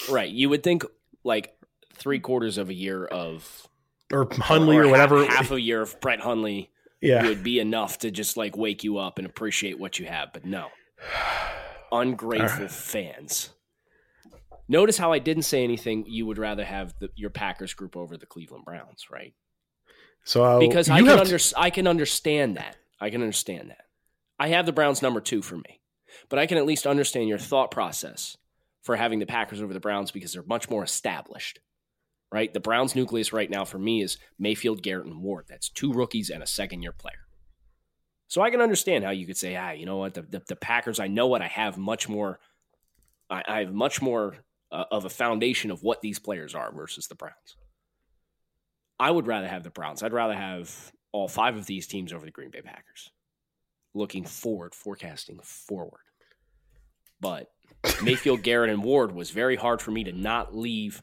Right. 0.09 0.31
You 0.31 0.49
would 0.49 0.63
think 0.63 0.85
like 1.25 1.55
three 1.95 2.21
quarters 2.21 2.57
of 2.59 2.69
a 2.69 2.75
year 2.75 3.05
of 3.05 3.69
or 4.13 4.29
Hundley 4.33 4.77
or, 4.77 4.83
half- 4.85 4.91
whatever. 4.91 5.25
half, 5.27 5.51
a 5.51 5.61
year 5.61 5.83
of 5.83 6.01
Brett 6.01 6.21
Hundley 6.21 6.71
yeah, 7.01 7.25
would 7.27 7.43
be 7.43 7.59
enough 7.61 7.99
to 7.99 8.11
just 8.11 8.37
like 8.37 8.57
wake 8.57 8.83
you 8.85 8.99
up 8.99 9.19
and 9.19 9.27
appreciate 9.27 9.79
what 9.79 9.99
you 9.99 10.07
have. 10.07 10.33
But 10.33 10.45
no, 10.45 10.69
ungrateful 11.93 12.69
fans. 12.69 13.51
Notice 14.69 14.97
how 14.97 15.13
I 15.13 15.19
didn't 15.19 15.43
say 15.43 15.65
anything. 15.65 16.05
You 16.07 16.27
would 16.27 16.39
rather 16.39 16.65
have 16.65 16.95
the, 17.01 17.11
your 17.17 17.31
Packers 17.31 17.75
group 17.75 17.97
over 17.97 18.17
the 18.17 18.27
Cleveland 18.27 18.65
Browns, 18.65 19.07
right? 19.11 19.35
So 20.25 20.45
uh, 20.45 20.59
Because 20.61 20.89
I 20.89 21.01
can, 21.01 21.09
under, 21.09 21.39
I 21.57 21.71
can 21.71 21.87
understand 21.87 22.57
that. 22.57 22.77
I 23.01 23.11
can 23.11 23.21
understand 23.21 23.71
that. 23.71 23.87
I 24.39 24.49
have 24.49 24.67
the 24.67 24.73
Browns 24.73 25.03
number 25.03 25.21
two 25.21 25.43
for 25.43 25.57
me, 25.57 25.81
but 26.29 26.39
I 26.39 26.47
can 26.47 26.57
at 26.57 26.67
least 26.67 26.87
understand 26.87 27.29
your 27.29 27.39
thought 27.39 27.71
process 27.71 28.37
for 28.83 28.97
having 28.97 29.19
the 29.19 29.27
Packers 29.27 29.61
over 29.61 29.75
the 29.75 29.81
Browns 29.81 30.11
because 30.11 30.33
they're 30.33 30.43
much 30.43 30.71
more 30.71 30.85
established, 30.85 31.59
right? 32.33 32.53
The 32.53 32.61
Browns 32.61 32.95
nucleus 32.95 33.33
right 33.33 33.51
now 33.51 33.65
for 33.65 33.79
me 33.79 34.03
is 34.03 34.19
Mayfield, 34.39 34.83
Garrett, 34.83 35.07
and 35.07 35.21
Ward. 35.21 35.47
That's 35.49 35.69
two 35.69 35.93
rookies 35.93 36.31
and 36.31 36.43
a 36.43 36.47
second 36.47 36.83
year 36.83 36.93
player. 36.93 37.27
So 38.31 38.41
I 38.41 38.51
can 38.51 38.61
understand 38.61 39.03
how 39.03 39.11
you 39.11 39.27
could 39.27 39.37
say, 39.37 39.57
ah, 39.57 39.73
you 39.73 39.87
know 39.87 39.97
what, 39.97 40.15
the, 40.15 40.23
the, 40.23 40.41
the 40.47 40.55
Packers, 40.55 41.01
I 41.01 41.09
know 41.09 41.27
what 41.27 41.43
I 41.43 41.49
have 41.49 41.77
much 41.77 42.09
more, 42.09 42.39
I, 43.29 43.43
I 43.45 43.59
have 43.63 43.75
much 43.75 44.01
more 44.01 44.37
uh, 44.71 44.85
of 44.93 45.05
a 45.05 45.11
foundation 45.11 45.73
of 45.73 45.83
what 45.83 46.01
these 46.01 46.21
players 46.21 46.55
are 46.55 46.73
versus 46.73 47.09
the 47.09 47.17
Browns. 47.17 47.57
I 49.01 49.11
would 49.11 49.27
rather 49.27 49.49
have 49.49 49.65
the 49.65 49.71
Browns. 49.71 50.05
I'd 50.05 50.13
rather 50.13 50.37
have 50.37 50.93
all 51.11 51.27
five 51.27 51.57
of 51.57 51.67
these 51.67 51.89
teams 51.89 52.13
over 52.13 52.25
the 52.25 52.31
Green 52.31 52.51
Bay 52.51 52.63
Packers. 52.63 53.11
Looking 53.95 54.25
forward, 54.25 54.77
forecasting 54.77 55.41
forward. 55.43 56.03
But 57.21 57.51
Mayfield, 58.05 58.45
Garrett, 58.45 58.71
and 58.71 58.85
Ward 58.85 59.11
was 59.11 59.31
very 59.33 59.57
hard 59.57 59.83
for 59.83 59.91
me 59.91 60.05
to 60.05 60.13
not 60.13 60.57
leave 60.57 61.03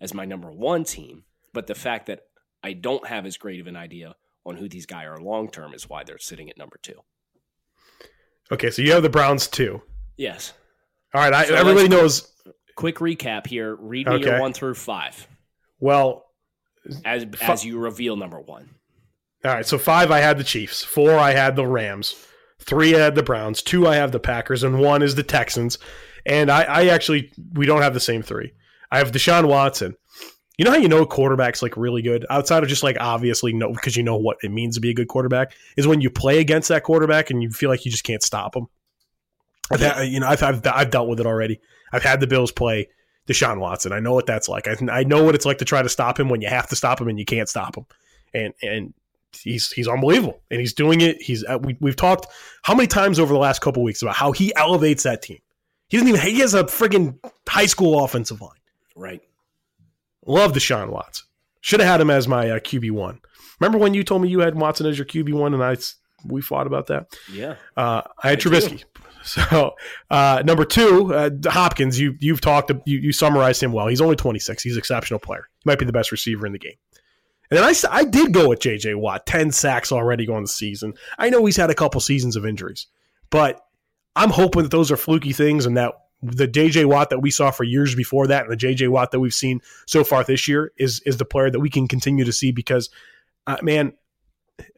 as 0.00 0.12
my 0.12 0.24
number 0.24 0.50
one 0.50 0.82
team. 0.82 1.22
But 1.52 1.68
the 1.68 1.76
fact 1.76 2.06
that 2.06 2.22
I 2.64 2.72
don't 2.72 3.06
have 3.06 3.26
as 3.26 3.36
great 3.36 3.60
of 3.60 3.68
an 3.68 3.76
idea 3.76 4.16
on 4.46 4.56
who 4.56 4.68
these 4.68 4.86
guys 4.86 5.06
are 5.06 5.18
long 5.18 5.50
term 5.50 5.74
is 5.74 5.88
why 5.88 6.04
they're 6.04 6.18
sitting 6.18 6.48
at 6.50 6.58
number 6.58 6.78
two. 6.82 7.00
okay. 8.52 8.70
So 8.70 8.82
you 8.82 8.92
have 8.92 9.02
the 9.02 9.08
Browns 9.10 9.46
too. 9.46 9.82
Yes. 10.16 10.52
All 11.14 11.20
right. 11.20 11.32
I, 11.32 11.44
So 11.46 11.54
everybody 11.54 11.88
knows. 11.88 12.30
Quick 12.76 12.96
recap 12.96 13.46
here. 13.46 13.76
Read 13.76 14.08
me 14.08 14.14
Okay. 14.14 14.24
your 14.30 14.40
one 14.40 14.52
through 14.52 14.74
five 14.74 15.28
Well, 15.78 16.24
as 17.04 17.24
as 17.40 17.64
you 17.64 17.78
reveal 17.78 18.16
number 18.16 18.40
one. 18.40 18.68
all 19.44 19.52
right. 19.54 19.64
So 19.66 19.78
five, 19.78 20.10
I 20.10 20.18
had 20.18 20.38
the 20.38 20.44
Chiefs. 20.44 20.82
Four, 20.82 21.12
I 21.16 21.32
had 21.32 21.54
the 21.56 21.66
Rams. 21.66 22.14
Three, 22.60 22.94
I 22.96 22.98
had 22.98 23.14
the 23.14 23.22
Browns. 23.22 23.62
Two, 23.62 23.86
I 23.86 23.94
have 23.96 24.10
the 24.12 24.18
Packers, 24.20 24.62
and 24.64 24.80
one 24.80 25.02
is 25.02 25.14
the 25.14 25.22
Texans. 25.22 25.78
And 26.26 26.50
I, 26.50 26.62
I 26.64 26.86
actually 26.86 27.30
we 27.52 27.64
don't 27.66 27.82
have 27.82 27.94
the 27.94 28.00
same 28.00 28.22
three. 28.22 28.52
I 28.90 28.98
have 28.98 29.12
Deshaun 29.12 29.46
Watson. 29.46 29.96
You 30.58 30.64
know 30.64 30.70
how 30.70 30.76
you 30.76 30.88
know 30.88 31.02
a 31.02 31.06
quarterback's 31.06 31.62
like 31.62 31.76
really 31.76 32.00
good 32.00 32.24
outside 32.30 32.62
of 32.62 32.68
just 32.68 32.84
like 32.84 32.96
obviously 33.00 33.52
no 33.52 33.72
because 33.72 33.96
you 33.96 34.04
know 34.04 34.16
what 34.16 34.38
it 34.42 34.50
means 34.50 34.76
to 34.76 34.80
be 34.80 34.90
a 34.90 34.94
good 34.94 35.08
quarterback 35.08 35.52
is 35.76 35.86
when 35.86 36.00
you 36.00 36.10
play 36.10 36.38
against 36.38 36.68
that 36.68 36.84
quarterback 36.84 37.30
and 37.30 37.42
you 37.42 37.50
feel 37.50 37.68
like 37.68 37.84
you 37.84 37.90
just 37.90 38.04
can't 38.04 38.22
stop 38.22 38.54
him. 38.54 38.68
I've 39.72 39.80
had, 39.80 40.02
you 40.08 40.20
know 40.20 40.28
I've, 40.28 40.42
I've 40.42 40.64
I've 40.66 40.90
dealt 40.90 41.08
with 41.08 41.18
it 41.18 41.26
already. 41.26 41.60
I've 41.92 42.04
had 42.04 42.20
the 42.20 42.26
Bills 42.28 42.52
play 42.52 42.88
Deshaun 43.26 43.58
Watson. 43.58 43.92
I 43.92 44.00
know 44.00 44.12
what 44.12 44.26
that's 44.26 44.48
like. 44.48 44.68
I, 44.68 44.76
I 44.90 45.04
know 45.04 45.24
what 45.24 45.34
it's 45.34 45.46
like 45.46 45.58
to 45.58 45.64
try 45.64 45.82
to 45.82 45.88
stop 45.88 46.20
him 46.20 46.28
when 46.28 46.40
you 46.40 46.48
have 46.48 46.68
to 46.68 46.76
stop 46.76 47.00
him 47.00 47.08
and 47.08 47.18
you 47.18 47.24
can't 47.24 47.48
stop 47.48 47.76
him. 47.76 47.86
And 48.32 48.54
and 48.62 48.94
he's 49.42 49.72
he's 49.72 49.88
unbelievable 49.88 50.40
and 50.50 50.60
he's 50.60 50.72
doing 50.72 51.00
it. 51.00 51.20
He's 51.20 51.44
uh, 51.44 51.58
we, 51.60 51.76
we've 51.80 51.96
talked 51.96 52.26
how 52.62 52.74
many 52.74 52.86
times 52.86 53.18
over 53.18 53.32
the 53.32 53.38
last 53.38 53.60
couple 53.60 53.82
weeks 53.82 54.02
about 54.02 54.14
how 54.14 54.32
he 54.32 54.54
elevates 54.54 55.02
that 55.04 55.22
team. 55.22 55.38
He 55.88 55.96
doesn't 55.96 56.08
even 56.08 56.20
he 56.20 56.40
has 56.40 56.54
a 56.54 56.64
friggin' 56.64 57.18
high 57.48 57.66
school 57.66 58.04
offensive 58.04 58.40
line. 58.40 58.50
Right. 58.94 59.22
Love 60.26 60.52
Deshaun 60.52 60.90
Watson. 60.90 61.26
Should 61.60 61.80
have 61.80 61.88
had 61.88 62.00
him 62.00 62.10
as 62.10 62.28
my 62.28 62.50
uh, 62.50 62.58
QB 62.58 62.90
one. 62.90 63.20
Remember 63.60 63.78
when 63.78 63.94
you 63.94 64.04
told 64.04 64.22
me 64.22 64.28
you 64.28 64.40
had 64.40 64.54
Watson 64.54 64.86
as 64.86 64.98
your 64.98 65.06
QB 65.06 65.32
one 65.32 65.54
and 65.54 65.62
I 65.62 65.76
we 66.26 66.40
fought 66.40 66.66
about 66.66 66.88
that? 66.88 67.16
Yeah. 67.32 67.56
Uh, 67.76 68.02
I 68.22 68.30
had 68.30 68.38
I 68.38 68.42
do. 68.42 68.50
Trubisky. 68.50 68.84
So 69.26 69.72
uh, 70.10 70.42
number 70.44 70.66
two, 70.66 71.14
uh, 71.14 71.30
Hopkins. 71.46 71.98
You 71.98 72.14
you've 72.20 72.42
talked 72.42 72.70
you, 72.84 72.98
you 72.98 73.10
summarized 73.10 73.62
him 73.62 73.72
well. 73.72 73.86
He's 73.86 74.02
only 74.02 74.16
26. 74.16 74.62
He's 74.62 74.74
an 74.74 74.78
exceptional 74.78 75.18
player. 75.18 75.48
He 75.60 75.70
might 75.70 75.78
be 75.78 75.86
the 75.86 75.94
best 75.94 76.12
receiver 76.12 76.44
in 76.46 76.52
the 76.52 76.58
game. 76.58 76.74
And 77.50 77.58
then 77.58 77.74
I 77.90 78.04
did 78.04 78.34
go 78.34 78.50
with 78.50 78.60
J.J. 78.60 78.96
Watt. 78.96 79.24
10 79.24 79.50
sacks 79.52 79.92
already 79.92 80.26
going 80.26 80.42
the 80.42 80.48
season. 80.48 80.92
I 81.18 81.30
know 81.30 81.46
he's 81.46 81.56
had 81.56 81.70
a 81.70 81.74
couple 81.74 82.02
seasons 82.02 82.36
of 82.36 82.44
injuries, 82.44 82.86
but 83.30 83.60
I'm 84.14 84.30
hoping 84.30 84.62
that 84.62 84.70
those 84.70 84.90
are 84.90 84.96
fluky 84.96 85.32
things 85.32 85.64
and 85.64 85.76
that 85.78 85.94
the 86.24 86.46
J.J. 86.46 86.86
Watt 86.86 87.10
that 87.10 87.20
we 87.20 87.30
saw 87.30 87.50
for 87.50 87.64
years 87.64 87.94
before 87.94 88.26
that 88.26 88.44
and 88.44 88.52
the 88.52 88.56
J.J. 88.56 88.88
Watt 88.88 89.10
that 89.10 89.20
we've 89.20 89.34
seen 89.34 89.60
so 89.86 90.04
far 90.04 90.24
this 90.24 90.48
year 90.48 90.72
is 90.76 91.00
is 91.06 91.18
the 91.18 91.24
player 91.24 91.50
that 91.50 91.60
we 91.60 91.70
can 91.70 91.86
continue 91.86 92.24
to 92.24 92.32
see 92.32 92.52
because, 92.52 92.90
uh, 93.46 93.58
man, 93.62 93.92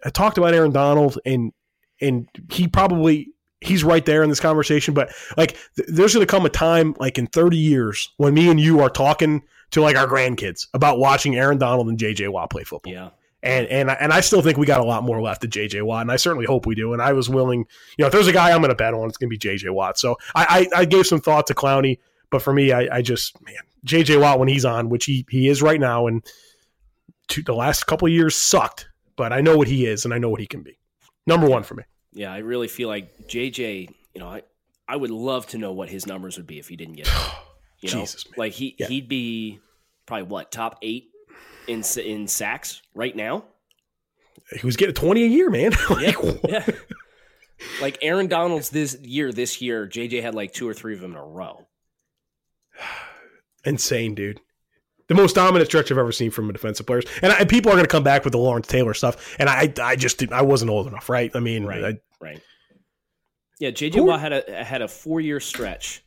I 0.04 0.11
talked 0.11 0.38
about 0.38 0.54
Aaron 0.54 0.72
Donald 0.72 1.18
and 1.24 1.52
and 2.00 2.28
he 2.50 2.68
probably 2.68 3.32
he's 3.61 3.85
right 3.85 4.04
there 4.04 4.22
in 4.22 4.28
this 4.28 4.40
conversation. 4.40 4.94
But 4.94 5.12
like, 5.37 5.56
th- 5.76 5.88
there's 5.88 6.14
going 6.14 6.26
to 6.26 6.30
come 6.30 6.46
a 6.46 6.50
time, 6.50 6.94
like 6.98 7.18
in 7.18 7.26
30 7.26 7.56
years, 7.56 8.12
when 8.16 8.35
me 8.35 8.50
and 8.50 8.61
you 8.61 8.80
are 8.80 8.90
talking 8.90 9.42
to 9.70 9.80
like 9.80 9.96
our 9.96 10.06
grandkids 10.06 10.66
about 10.74 10.98
watching 10.98 11.37
Aaron 11.37 11.59
Donald 11.59 11.88
and 11.88 11.98
JJ 11.98 12.28
Watt 12.30 12.50
play 12.50 12.64
football. 12.64 12.92
Yeah. 12.92 13.11
And 13.42 13.66
and 13.68 13.90
I- 13.90 13.94
and 14.01 14.12
I 14.12 14.20
still 14.20 14.42
think 14.42 14.57
we 14.59 14.66
got 14.66 14.81
a 14.81 14.85
lot 14.85 15.05
more 15.05 15.20
left 15.20 15.42
to 15.42 15.49
JJ 15.49 15.83
Watt, 15.83 16.03
and 16.03 16.11
I 16.11 16.16
certainly 16.16 16.46
hope 16.46 16.66
we 16.66 16.75
do. 16.75 16.92
And 16.92 17.03
I 17.03 17.12
was 17.12 17.29
willing, 17.29 17.61
you 17.61 18.03
know, 18.03 18.07
if 18.07 18.12
there's 18.12 18.27
a 18.27 18.33
guy 18.33 18.51
I'm 18.51 18.59
going 18.61 18.70
to 18.70 18.75
bet 18.75 18.94
on, 18.94 19.07
it's 19.09 19.16
going 19.18 19.31
to 19.31 19.37
be 19.37 19.38
JJ 19.38 19.70
Watt. 19.72 19.99
So 19.99 20.16
I, 20.35 20.68
I 20.75 20.81
I 20.81 20.85
gave 20.85 21.07
some 21.07 21.20
thought 21.20 21.46
to 21.49 21.55
Clowney, 21.55 21.99
but 22.31 22.40
for 22.42 22.53
me, 22.53 22.72
I, 22.72 22.96
I 22.96 23.03
just 23.03 23.40
man, 23.44 23.55
JJ 23.87 24.20
Watt 24.20 24.38
when 24.38 24.49
he's 24.49 24.64
on, 24.64 24.88
which 24.88 25.05
he 25.05 25.27
he 25.31 25.49
is 25.49 25.62
right 25.62 25.79
now, 25.79 26.07
and 26.07 26.25
to, 27.29 27.42
the 27.42 27.55
last 27.55 27.87
couple 27.87 28.07
of 28.07 28.12
years 28.12 28.35
sucked, 28.37 28.88
but 29.16 29.33
I 29.33 29.40
know 29.40 29.57
what 29.57 29.68
he 29.68 29.87
is, 29.87 30.05
and 30.05 30.14
I 30.14 30.18
know 30.18 30.31
what 30.31 30.40
he 30.40 30.46
can 30.46 30.62
be. 30.62 30.79
Number 31.27 31.49
one 31.49 31.62
for 31.62 31.75
me. 31.75 31.83
Yeah, 32.12 32.33
I 32.33 32.38
really 32.38 32.68
feel 32.68 32.88
like 32.88 33.27
JJ, 33.29 33.90
you 34.14 34.20
know, 34.20 34.29
I, 34.29 34.42
I 34.88 34.96
would 34.96 35.11
love 35.11 35.46
to 35.49 35.59
know 35.59 35.72
what 35.72 35.88
his 35.90 36.07
numbers 36.07 36.37
would 36.37 36.46
be 36.46 36.59
if 36.59 36.68
he 36.68 36.77
didn't 36.77 36.94
get. 36.94 37.09
You 37.83 37.90
know, 37.92 38.01
Jesus, 38.01 38.25
man. 38.31 38.35
like 38.38 38.53
he 38.55 38.75
Yeah. 38.79 38.87
he'd 38.87 39.07
be 39.07 39.61
probably 40.07 40.22
what 40.22 40.51
top 40.51 40.79
eight 40.81 41.11
in 41.66 41.83
in 42.02 42.29
sacks 42.29 42.83
right 42.94 43.14
now. 43.14 43.44
He 44.59 44.64
was 44.66 44.76
getting 44.76 44.94
20 44.94 45.24
a 45.24 45.26
year, 45.26 45.50
man. 45.50 45.72
Like, 45.90 46.16
Yeah, 46.48 46.64
yeah. 46.68 46.74
Like 47.81 47.98
Aaron 48.02 48.29
Donald's 48.29 48.68
this 48.68 48.98
year, 49.00 49.33
this 49.33 49.62
year, 49.62 49.87
JJ 49.87 50.22
had 50.22 50.35
like 50.35 50.52
two 50.52 50.68
or 50.68 50.74
three 50.74 50.94
of 50.94 51.00
them 51.00 51.12
in 51.12 51.16
a 51.16 51.24
row. 51.24 51.66
Insane, 53.64 54.14
dude. 54.14 54.40
The 55.09 55.14
most 55.14 55.35
dominant 55.35 55.68
stretch 55.68 55.90
I've 55.90 55.98
ever 55.98 56.12
seen 56.12 56.31
from 56.31 56.50
a 56.50 56.52
defensive 56.52 56.87
players. 56.87 57.05
And, 57.22 57.33
I, 57.33 57.44
people 57.44 57.70
are 57.70 57.74
going 57.74 57.85
to 57.85 57.90
come 57.90 58.02
back 58.02 58.24
with 58.24 58.33
the 58.33 58.38
Lawrence 58.38 58.66
Taylor 58.66 58.92
stuff. 58.92 59.37
And 59.38 59.48
I, 59.48 59.72
I 59.81 59.96
just, 59.96 60.18
didn't, 60.18 60.35
I 60.35 60.42
wasn't 60.42 60.70
old 60.70 60.87
enough, 60.87 61.09
right? 61.09 61.31
I 61.35 61.40
mean, 61.40 61.64
Right. 61.64 61.85
I, 61.85 61.98
Right. 62.20 62.40
Yeah, 63.59 63.70
JJ 63.70 64.05
Watt 64.05 64.20
had 64.20 64.33
a 64.33 64.64
had 64.64 64.83
a 64.83 64.88
four 64.88 65.20
year 65.20 65.40
stretch 65.40 66.05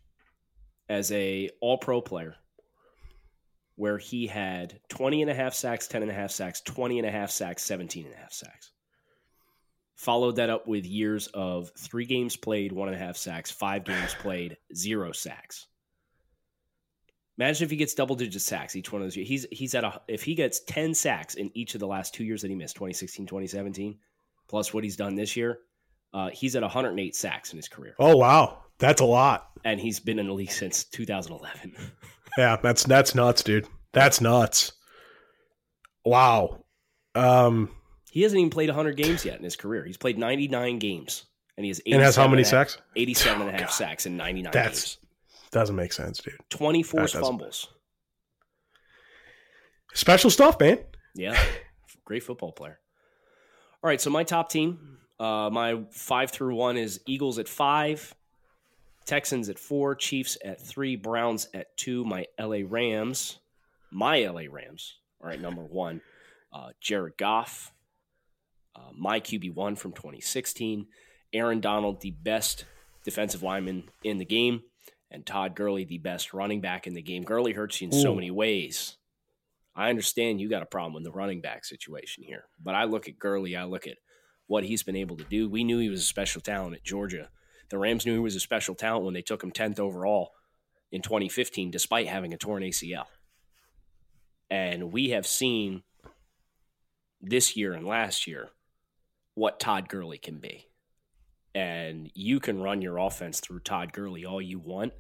as 0.88 1.12
a 1.12 1.50
all 1.62 1.78
pro 1.78 2.02
player 2.02 2.36
where 3.80 3.98
he 3.98 4.28
had 4.28 4.78
20 4.90 5.22
and 5.22 5.32
a 5.32 5.34
half 5.34 5.54
sacks, 5.54 5.88
10 5.88 6.02
and 6.02 6.12
a 6.12 6.14
half 6.14 6.32
sacks, 6.32 6.60
20 6.60 7.00
and 7.00 7.08
a 7.08 7.12
half 7.12 7.32
sacks, 7.32 7.64
17 7.64 8.06
and 8.06 8.14
a 8.14 8.18
half 8.18 8.34
sacks. 8.34 8.72
Followed 9.96 10.36
that 10.36 10.50
up 10.50 10.68
with 10.68 10.86
years 10.86 11.28
of 11.28 11.72
three 11.78 12.04
games 12.04 12.36
played, 12.36 12.74
one 12.74 12.90
and 12.90 12.98
a 12.98 13.00
half 13.00 13.16
sacks, 13.16 13.50
five 13.50 13.86
games 13.86 14.14
played, 14.20 14.58
zero 14.76 15.14
sacks. 15.14 15.68
Imagine 17.38 17.64
if 17.64 17.72
he 17.72 17.78
gets 17.78 17.94
double 17.94 18.18
digit 18.18 18.42
sacks 18.42 18.76
each 18.76 18.92
one 18.92 19.02
of 19.02 19.06
those 19.06 19.16
years. 19.16 19.30
He's 19.30 19.46
he's 19.50 19.74
at 19.76 19.86
a 19.86 20.02
if 20.10 20.24
he 20.24 20.36
gets 20.36 20.60
10 20.60 20.94
sacks 20.94 21.36
in 21.36 21.50
each 21.54 21.74
of 21.74 21.80
the 21.80 21.88
last 21.88 22.14
two 22.14 22.26
years 22.26 22.42
that 22.42 22.50
he 22.50 22.56
missed, 22.56 22.76
2016, 22.76 23.28
2017, 23.28 23.98
plus 24.50 24.74
what 24.74 24.84
he's 24.84 24.98
done 24.98 25.16
this 25.16 25.38
year, 25.38 25.60
uh, 26.14 26.30
he's 26.32 26.58
at 26.58 26.64
108 26.64 27.16
sacks 27.16 27.54
in 27.54 27.58
his 27.58 27.70
career. 27.70 27.96
oh, 27.98 28.18
wow. 28.18 28.66
That's 28.78 29.02
a 29.02 29.06
lot. 29.06 29.52
And 29.66 29.80
he's 29.80 30.00
been 30.00 30.20
in 30.20 30.28
the 30.28 30.34
league 30.34 30.52
since 30.52 30.86
2011. 30.86 31.76
Yeah, 32.38 32.58
that's, 32.62 32.84
that's 32.84 33.16
nuts, 33.16 33.44
dude. 33.44 33.68
That's 33.94 34.22
nuts. 34.22 34.72
Wow. 36.06 36.64
Um, 37.16 37.70
he 38.12 38.22
hasn't 38.22 38.40
even 38.40 38.50
played 38.50 38.70
100 38.70 38.96
games 38.98 39.26
yet 39.26 39.38
in 39.38 39.44
his 39.44 39.56
career. 39.56 39.84
He's 39.86 39.98
played 39.98 40.18
99 40.18 40.80
games. 40.80 41.26
And 41.58 41.66
he 41.66 41.70
has 41.70 41.82
and 41.86 42.02
has 42.02 42.16
how 42.16 42.24
87 42.24 42.32
many 42.32 42.44
sacks? 42.46 42.78
87 42.96 43.42
and 43.42 43.50
a 43.50 43.54
Oh, 43.54 43.58
half 43.58 43.68
God. 43.68 43.74
sacks 43.74 44.06
in 44.06 44.16
99 44.16 44.52
That's- 44.54 44.80
games. 44.82 44.98
Doesn't 45.52 45.76
make 45.76 45.92
sense, 45.94 46.20
dude. 46.20 46.36
20 46.50 46.84
forced 46.84 47.14
doesn't- 47.16 47.26
fumbles. 47.28 47.68
Special 49.94 50.30
stuff, 50.30 50.60
man. 50.60 50.80
Yeah, 51.16 51.42
great 52.06 52.24
football 52.24 52.52
player. 52.52 52.80
All 53.84 53.88
right, 53.90 54.00
so 54.00 54.10
my 54.10 54.24
top 54.24 54.50
team, 54.50 55.00
uh, 55.20 55.50
my 55.52 55.84
five 55.92 56.30
through 56.32 56.56
one 56.56 56.78
is 56.78 57.02
Eagles 57.08 57.40
at 57.40 57.48
five, 57.48 58.14
Texans 59.10 59.50
at 59.50 59.58
four, 59.58 59.96
Chiefs 59.96 60.38
at 60.46 60.62
three, 60.62 60.96
Browns 60.96 61.50
at 61.56 61.76
two. 61.76 62.06
My 62.06 62.28
LA 62.40 62.60
Rams, 62.64 63.40
my 63.90 64.24
LA 64.24 64.44
Rams 64.48 64.98
are 65.20 65.32
at 65.32 65.42
number 65.42 65.64
one. 65.64 66.02
Uh, 66.54 66.70
Jared 66.80 67.18
Goff, 67.18 67.74
uh, 68.76 68.92
my 68.96 69.20
QB 69.20 69.56
one 69.56 69.76
from 69.76 69.94
2016. 69.94 70.86
Aaron 71.34 71.60
Donald, 71.60 72.02
the 72.02 72.12
best 72.12 72.66
defensive 73.04 73.42
lineman 73.42 73.90
in 74.04 74.20
the 74.20 74.26
game, 74.26 74.62
and 75.10 75.26
Todd 75.26 75.56
Gurley, 75.56 75.86
the 75.86 75.98
best 75.98 76.32
running 76.32 76.62
back 76.62 76.86
in 76.86 76.94
the 76.94 77.02
game. 77.02 77.24
Gurley 77.24 77.54
hurts 77.54 77.82
you 77.82 77.88
in 77.88 77.92
so 77.92 78.14
many 78.14 78.30
ways. 78.30 78.96
I 79.76 79.90
understand 79.90 80.40
you 80.40 80.50
got 80.50 80.62
a 80.62 80.68
problem 80.68 80.94
with 80.94 81.04
the 81.04 81.12
running 81.12 81.42
back 81.42 81.66
situation 81.66 82.24
here, 82.24 82.46
but 82.64 82.76
I 82.76 82.84
look 82.84 83.08
at 83.08 83.18
Gurley, 83.18 83.56
I 83.56 83.64
look 83.64 83.88
at 83.88 83.98
what 84.46 84.66
he's 84.66 84.84
been 84.84 84.96
able 84.96 85.18
to 85.18 85.24
do. 85.24 85.50
We 85.50 85.64
knew 85.64 85.80
he 85.80 85.90
was 85.90 86.02
a 86.02 86.04
special 86.04 86.42
talent 86.42 86.76
at 86.76 86.84
Georgia. 86.84 87.30
The 87.70 87.78
Rams 87.78 88.06
knew 88.06 88.14
he 88.14 88.20
was 88.20 88.36
a 88.36 88.40
special 88.40 88.76
talent 88.76 89.06
when 89.06 89.14
they 89.14 89.22
took 89.22 89.44
him 89.44 89.52
10th 89.52 89.80
overall 89.80 90.32
in 90.92 91.02
2015 91.02 91.72
despite 91.72 92.08
having 92.08 92.34
a 92.34 92.38
torn 92.38 92.64
ACL. 92.64 93.06
And 94.50 94.92
we 94.92 95.10
have 95.10 95.28
seen 95.28 95.84
this 97.22 97.56
year 97.56 97.74
and 97.74 97.86
last 97.86 98.26
year 98.26 98.50
what 99.36 99.60
Todd 99.60 99.88
Gurley 99.90 100.18
can 100.18 100.40
be. 100.40 100.66
And 101.54 102.10
you 102.14 102.40
can 102.40 102.62
run 102.62 102.82
your 102.82 102.98
offense 102.98 103.40
through 103.40 103.62
Todd 103.62 103.94
Gurley 103.94 104.26
all 104.26 104.42
you 104.42 104.60
want. 104.60 104.94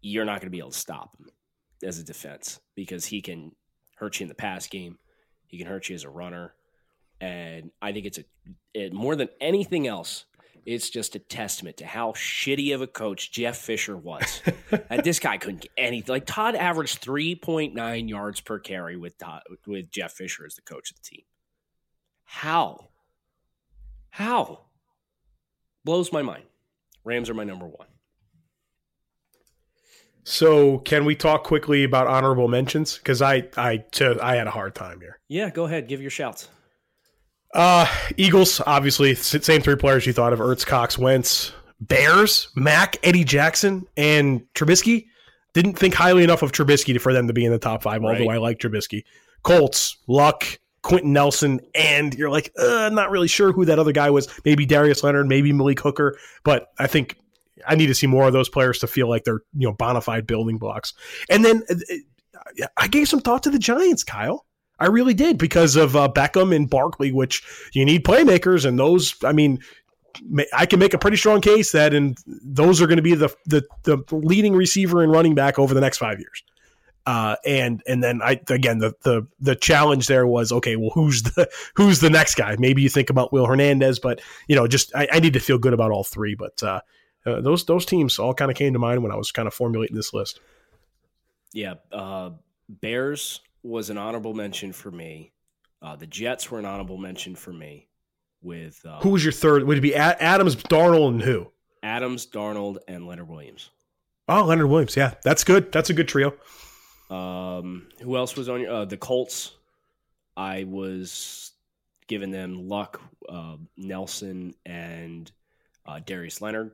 You're 0.00 0.24
not 0.24 0.40
going 0.40 0.46
to 0.46 0.50
be 0.50 0.58
able 0.58 0.70
to 0.70 0.78
stop 0.78 1.16
him 1.18 1.26
as 1.82 1.98
a 1.98 2.04
defense 2.04 2.60
because 2.74 3.06
he 3.06 3.20
can 3.20 3.52
hurt 3.96 4.18
you 4.18 4.24
in 4.24 4.28
the 4.28 4.34
pass 4.34 4.66
game. 4.66 4.98
He 5.46 5.58
can 5.58 5.66
hurt 5.66 5.88
you 5.88 5.94
as 5.94 6.04
a 6.04 6.10
runner. 6.10 6.54
And 7.20 7.70
I 7.82 7.92
think 7.92 8.06
it's 8.06 8.18
a 8.18 8.24
it, 8.74 8.92
more 8.92 9.16
than 9.16 9.28
anything 9.40 9.86
else, 9.86 10.24
it's 10.68 10.90
just 10.90 11.16
a 11.16 11.18
testament 11.18 11.78
to 11.78 11.86
how 11.86 12.12
shitty 12.12 12.74
of 12.74 12.82
a 12.82 12.86
coach 12.86 13.32
Jeff 13.32 13.56
Fisher 13.56 13.96
was. 13.96 14.42
and 14.70 14.84
uh, 14.90 15.00
this 15.02 15.18
guy 15.18 15.38
couldn't 15.38 15.62
get 15.62 15.70
anything. 15.78 16.12
Like 16.12 16.26
Todd 16.26 16.54
averaged 16.54 17.02
3.9 17.02 18.08
yards 18.08 18.40
per 18.40 18.58
carry 18.58 18.98
with 18.98 19.16
Todd, 19.16 19.42
with 19.66 19.90
Jeff 19.90 20.12
Fisher 20.12 20.44
as 20.44 20.56
the 20.56 20.62
coach 20.62 20.90
of 20.90 20.96
the 20.98 21.02
team. 21.02 21.22
How? 22.24 22.90
How? 24.10 24.66
Blows 25.86 26.12
my 26.12 26.20
mind. 26.20 26.44
Rams 27.02 27.30
are 27.30 27.34
my 27.34 27.44
number 27.44 27.66
one. 27.66 27.88
So, 30.24 30.80
can 30.80 31.06
we 31.06 31.16
talk 31.16 31.44
quickly 31.44 31.84
about 31.84 32.06
honorable 32.06 32.48
mentions? 32.48 32.98
Because 32.98 33.22
I, 33.22 33.48
I, 33.56 33.82
I 34.20 34.36
had 34.36 34.46
a 34.46 34.50
hard 34.50 34.74
time 34.74 35.00
here. 35.00 35.18
Yeah, 35.28 35.48
go 35.48 35.64
ahead. 35.64 35.88
Give 35.88 36.02
your 36.02 36.10
shouts. 36.10 36.50
Uh, 37.54 37.86
Eagles, 38.16 38.60
obviously, 38.66 39.14
same 39.14 39.62
three 39.62 39.76
players 39.76 40.06
you 40.06 40.12
thought 40.12 40.32
of: 40.32 40.38
Ertz, 40.38 40.66
Cox, 40.66 40.98
Wentz. 40.98 41.52
Bears, 41.80 42.48
Mack, 42.54 42.96
Eddie 43.02 43.24
Jackson, 43.24 43.86
and 43.96 44.42
Trubisky. 44.54 45.06
Didn't 45.54 45.74
think 45.74 45.94
highly 45.94 46.24
enough 46.24 46.42
of 46.42 46.52
Trubisky 46.52 47.00
for 47.00 47.12
them 47.12 47.26
to 47.28 47.32
be 47.32 47.44
in 47.44 47.52
the 47.52 47.58
top 47.58 47.82
five, 47.82 48.02
although 48.04 48.26
right. 48.26 48.34
I 48.34 48.38
like 48.38 48.58
Trubisky. 48.58 49.04
Colts, 49.42 49.96
Luck, 50.06 50.44
Quenton 50.82 51.12
Nelson, 51.12 51.60
and 51.74 52.14
you're 52.14 52.30
like, 52.30 52.52
uh, 52.58 52.90
not 52.92 53.10
really 53.10 53.28
sure 53.28 53.52
who 53.52 53.64
that 53.64 53.78
other 53.78 53.92
guy 53.92 54.10
was. 54.10 54.28
Maybe 54.44 54.66
Darius 54.66 55.02
Leonard, 55.02 55.26
maybe 55.26 55.52
Malik 55.52 55.80
Hooker, 55.80 56.18
but 56.44 56.68
I 56.78 56.86
think 56.86 57.16
I 57.66 57.74
need 57.74 57.86
to 57.86 57.94
see 57.94 58.06
more 58.06 58.26
of 58.26 58.32
those 58.32 58.48
players 58.48 58.78
to 58.80 58.86
feel 58.86 59.08
like 59.08 59.24
they're 59.24 59.42
you 59.56 59.68
know 59.68 59.72
bona 59.72 60.00
fide 60.00 60.26
building 60.26 60.58
blocks. 60.58 60.94
And 61.30 61.44
then 61.44 61.62
uh, 61.70 62.66
I 62.76 62.88
gave 62.88 63.08
some 63.08 63.20
thought 63.20 63.44
to 63.44 63.50
the 63.50 63.58
Giants, 63.58 64.04
Kyle. 64.04 64.44
I 64.78 64.86
really 64.86 65.14
did 65.14 65.38
because 65.38 65.76
of 65.76 65.96
uh, 65.96 66.08
Beckham 66.08 66.54
and 66.54 66.68
Barkley, 66.68 67.12
which 67.12 67.42
you 67.72 67.84
need 67.84 68.04
playmakers, 68.04 68.64
and 68.64 68.78
those. 68.78 69.14
I 69.24 69.32
mean, 69.32 69.60
I 70.52 70.66
can 70.66 70.78
make 70.78 70.94
a 70.94 70.98
pretty 70.98 71.16
strong 71.16 71.40
case 71.40 71.72
that, 71.72 71.94
and 71.94 72.16
those 72.26 72.80
are 72.80 72.86
going 72.86 72.96
to 72.96 73.02
be 73.02 73.14
the, 73.14 73.34
the 73.46 73.64
the 73.84 73.98
leading 74.12 74.54
receiver 74.54 75.02
and 75.02 75.12
running 75.12 75.34
back 75.34 75.58
over 75.58 75.74
the 75.74 75.80
next 75.80 75.98
five 75.98 76.18
years. 76.18 76.42
Uh, 77.06 77.36
and 77.46 77.82
and 77.86 78.02
then 78.02 78.20
I 78.22 78.40
again 78.48 78.78
the 78.78 78.92
the 79.02 79.26
the 79.40 79.56
challenge 79.56 80.08
there 80.08 80.26
was 80.26 80.52
okay 80.52 80.76
well 80.76 80.90
who's 80.90 81.22
the 81.22 81.48
who's 81.74 82.00
the 82.00 82.10
next 82.10 82.34
guy 82.34 82.54
maybe 82.58 82.82
you 82.82 82.90
think 82.90 83.08
about 83.08 83.32
Will 83.32 83.46
Hernandez 83.46 83.98
but 83.98 84.20
you 84.46 84.54
know 84.54 84.66
just 84.66 84.94
I, 84.94 85.08
I 85.10 85.20
need 85.20 85.32
to 85.32 85.40
feel 85.40 85.56
good 85.56 85.72
about 85.72 85.90
all 85.90 86.04
three 86.04 86.34
but 86.34 86.62
uh, 86.62 86.82
uh, 87.24 87.40
those 87.40 87.64
those 87.64 87.86
teams 87.86 88.18
all 88.18 88.34
kind 88.34 88.50
of 88.50 88.56
came 88.56 88.72
to 88.72 88.78
mind 88.78 89.02
when 89.02 89.12
I 89.12 89.16
was 89.16 89.32
kind 89.32 89.48
of 89.48 89.54
formulating 89.54 89.96
this 89.96 90.12
list. 90.12 90.40
Yeah, 91.52 91.74
uh, 91.92 92.30
Bears 92.68 93.40
was 93.62 93.90
an 93.90 93.98
honorable 93.98 94.34
mention 94.34 94.72
for 94.72 94.90
me. 94.90 95.32
Uh, 95.80 95.96
the 95.96 96.06
Jets 96.06 96.50
were 96.50 96.58
an 96.58 96.64
honorable 96.64 96.98
mention 96.98 97.34
for 97.34 97.52
me. 97.52 97.88
With 98.40 98.80
uh, 98.86 99.00
who 99.00 99.10
was 99.10 99.24
your 99.24 99.32
third? 99.32 99.64
Would 99.64 99.78
it 99.78 99.80
be 99.80 99.96
Adams, 99.96 100.54
Darnold, 100.56 101.08
and 101.08 101.22
who? 101.22 101.50
Adams, 101.82 102.26
Darnold, 102.26 102.78
and 102.86 103.06
Leonard 103.06 103.28
Williams. 103.28 103.70
Oh, 104.28 104.44
Leonard 104.44 104.68
Williams. 104.68 104.96
Yeah, 104.96 105.14
that's 105.24 105.42
good. 105.42 105.72
That's 105.72 105.90
a 105.90 105.94
good 105.94 106.06
trio. 106.06 106.34
Um, 107.10 107.88
who 108.00 108.16
else 108.16 108.36
was 108.36 108.48
on 108.48 108.60
your? 108.60 108.70
Uh, 108.70 108.84
the 108.84 108.96
Colts. 108.96 109.56
I 110.36 110.64
was 110.64 111.52
giving 112.06 112.30
them 112.30 112.68
luck, 112.68 113.00
uh, 113.28 113.56
Nelson 113.76 114.54
and 114.64 115.30
uh, 115.84 116.00
Darius 116.04 116.40
Leonard. 116.40 116.72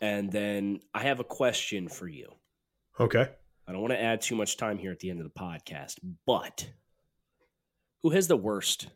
And 0.00 0.32
then 0.32 0.80
I 0.94 1.02
have 1.02 1.20
a 1.20 1.24
question 1.24 1.88
for 1.88 2.08
you. 2.08 2.32
Okay. 2.98 3.28
I 3.66 3.72
don't 3.72 3.80
want 3.80 3.92
to 3.92 4.02
add 4.02 4.20
too 4.20 4.36
much 4.36 4.56
time 4.56 4.78
here 4.78 4.92
at 4.92 5.00
the 5.00 5.10
end 5.10 5.20
of 5.20 5.24
the 5.24 5.40
podcast, 5.40 5.98
but 6.26 6.68
who 8.02 8.10
has 8.10 8.28
the 8.28 8.36
worst 8.36 8.88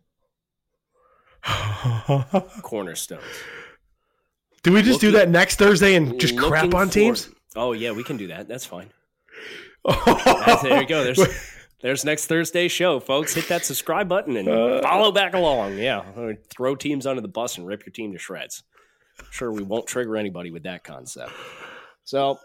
cornerstones? 2.63 3.23
Do 4.63 4.73
we 4.73 4.83
just 4.83 5.03
looking, 5.03 5.13
do 5.13 5.19
that 5.19 5.31
next 5.31 5.57
Thursday 5.57 5.95
and 5.95 6.21
just 6.21 6.37
crap 6.37 6.75
on 6.75 6.91
teams? 6.91 7.27
For, 7.27 7.35
oh 7.57 7.73
yeah, 7.73 7.93
we 7.93 8.05
can 8.05 8.17
do 8.19 8.27
that. 8.27 8.49
That's 8.49 8.67
fine. 8.67 8.91
That's, 9.85 10.63
there 10.63 10.83
you 10.83 10.89
go. 10.89 11.05
There's 11.05 11.21
there's 11.81 12.05
next 12.05 12.27
Thursday 12.27 12.69
show, 12.69 13.01
folks. 13.01 13.35
Hit 13.35 13.49
that 13.49 13.65
subscribe 13.65 14.09
button 14.09 14.37
and 14.37 14.49
uh, 14.49 14.83
follow 14.83 15.13
back 15.13 15.35
along. 15.35 15.79
Yeah, 15.79 16.03
throw 16.51 16.75
teams 16.75 17.07
under 17.07 17.23
the 17.23 17.29
bus 17.29 17.57
and 17.57 17.67
rip 17.67 17.87
your 17.87 17.93
team 17.93 18.13
to 18.13 18.19
shreds. 18.19 18.65
I'm 19.19 19.27
sure 19.31 19.51
we 19.51 19.63
won't 19.63 19.87
trigger 19.87 20.17
anybody 20.17 20.51
with 20.51 20.65
that 20.65 20.85
concept. 20.85 21.33
So 22.05 22.39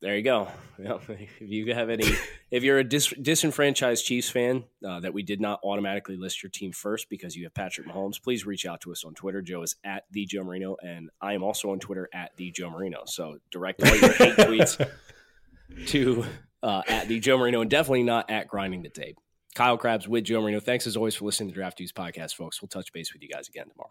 there 0.00 0.16
you 0.16 0.22
go. 0.22 0.48
if 0.78 1.40
you 1.40 1.74
have 1.74 1.90
any, 1.90 2.04
if 2.50 2.62
you're 2.62 2.78
a 2.78 2.84
dis- 2.84 3.14
disenfranchised 3.20 4.04
Chiefs 4.04 4.30
fan 4.30 4.64
uh, 4.86 5.00
that 5.00 5.12
we 5.12 5.22
did 5.22 5.40
not 5.40 5.60
automatically 5.62 6.16
list 6.16 6.42
your 6.42 6.50
team 6.50 6.72
first 6.72 7.10
because 7.10 7.36
you 7.36 7.44
have 7.44 7.54
Patrick 7.54 7.86
Mahomes, 7.86 8.22
please 8.22 8.46
reach 8.46 8.66
out 8.66 8.80
to 8.82 8.92
us 8.92 9.04
on 9.04 9.14
Twitter. 9.14 9.42
Joe 9.42 9.62
is 9.62 9.76
at 9.84 10.04
the 10.10 10.24
Joe 10.24 10.44
Marino, 10.44 10.76
and 10.82 11.10
I 11.20 11.34
am 11.34 11.42
also 11.42 11.70
on 11.70 11.80
Twitter 11.80 12.08
at 12.14 12.36
the 12.36 12.50
Joe 12.50 12.70
Marino. 12.70 13.02
So 13.06 13.38
direct 13.50 13.82
all 13.82 13.94
your 13.94 14.12
hate 14.12 14.36
tweets 14.38 14.90
to 15.88 16.24
uh, 16.62 16.82
at 16.88 17.08
the 17.08 17.20
Joe 17.20 17.38
Marino, 17.38 17.60
and 17.60 17.70
definitely 17.70 18.02
not 18.02 18.30
at 18.30 18.48
grinding 18.48 18.82
the 18.82 18.90
tape. 18.90 19.18
Kyle 19.54 19.76
Crabbs 19.76 20.08
with 20.08 20.24
Joe 20.24 20.40
Marino. 20.40 20.60
Thanks 20.60 20.86
as 20.86 20.96
always 20.96 21.14
for 21.14 21.24
listening 21.24 21.50
to 21.50 21.54
Draft 21.54 21.78
Dudes 21.78 21.92
podcast, 21.92 22.34
folks. 22.34 22.62
We'll 22.62 22.68
touch 22.68 22.92
base 22.92 23.12
with 23.12 23.22
you 23.22 23.28
guys 23.28 23.48
again 23.48 23.68
tomorrow. 23.68 23.90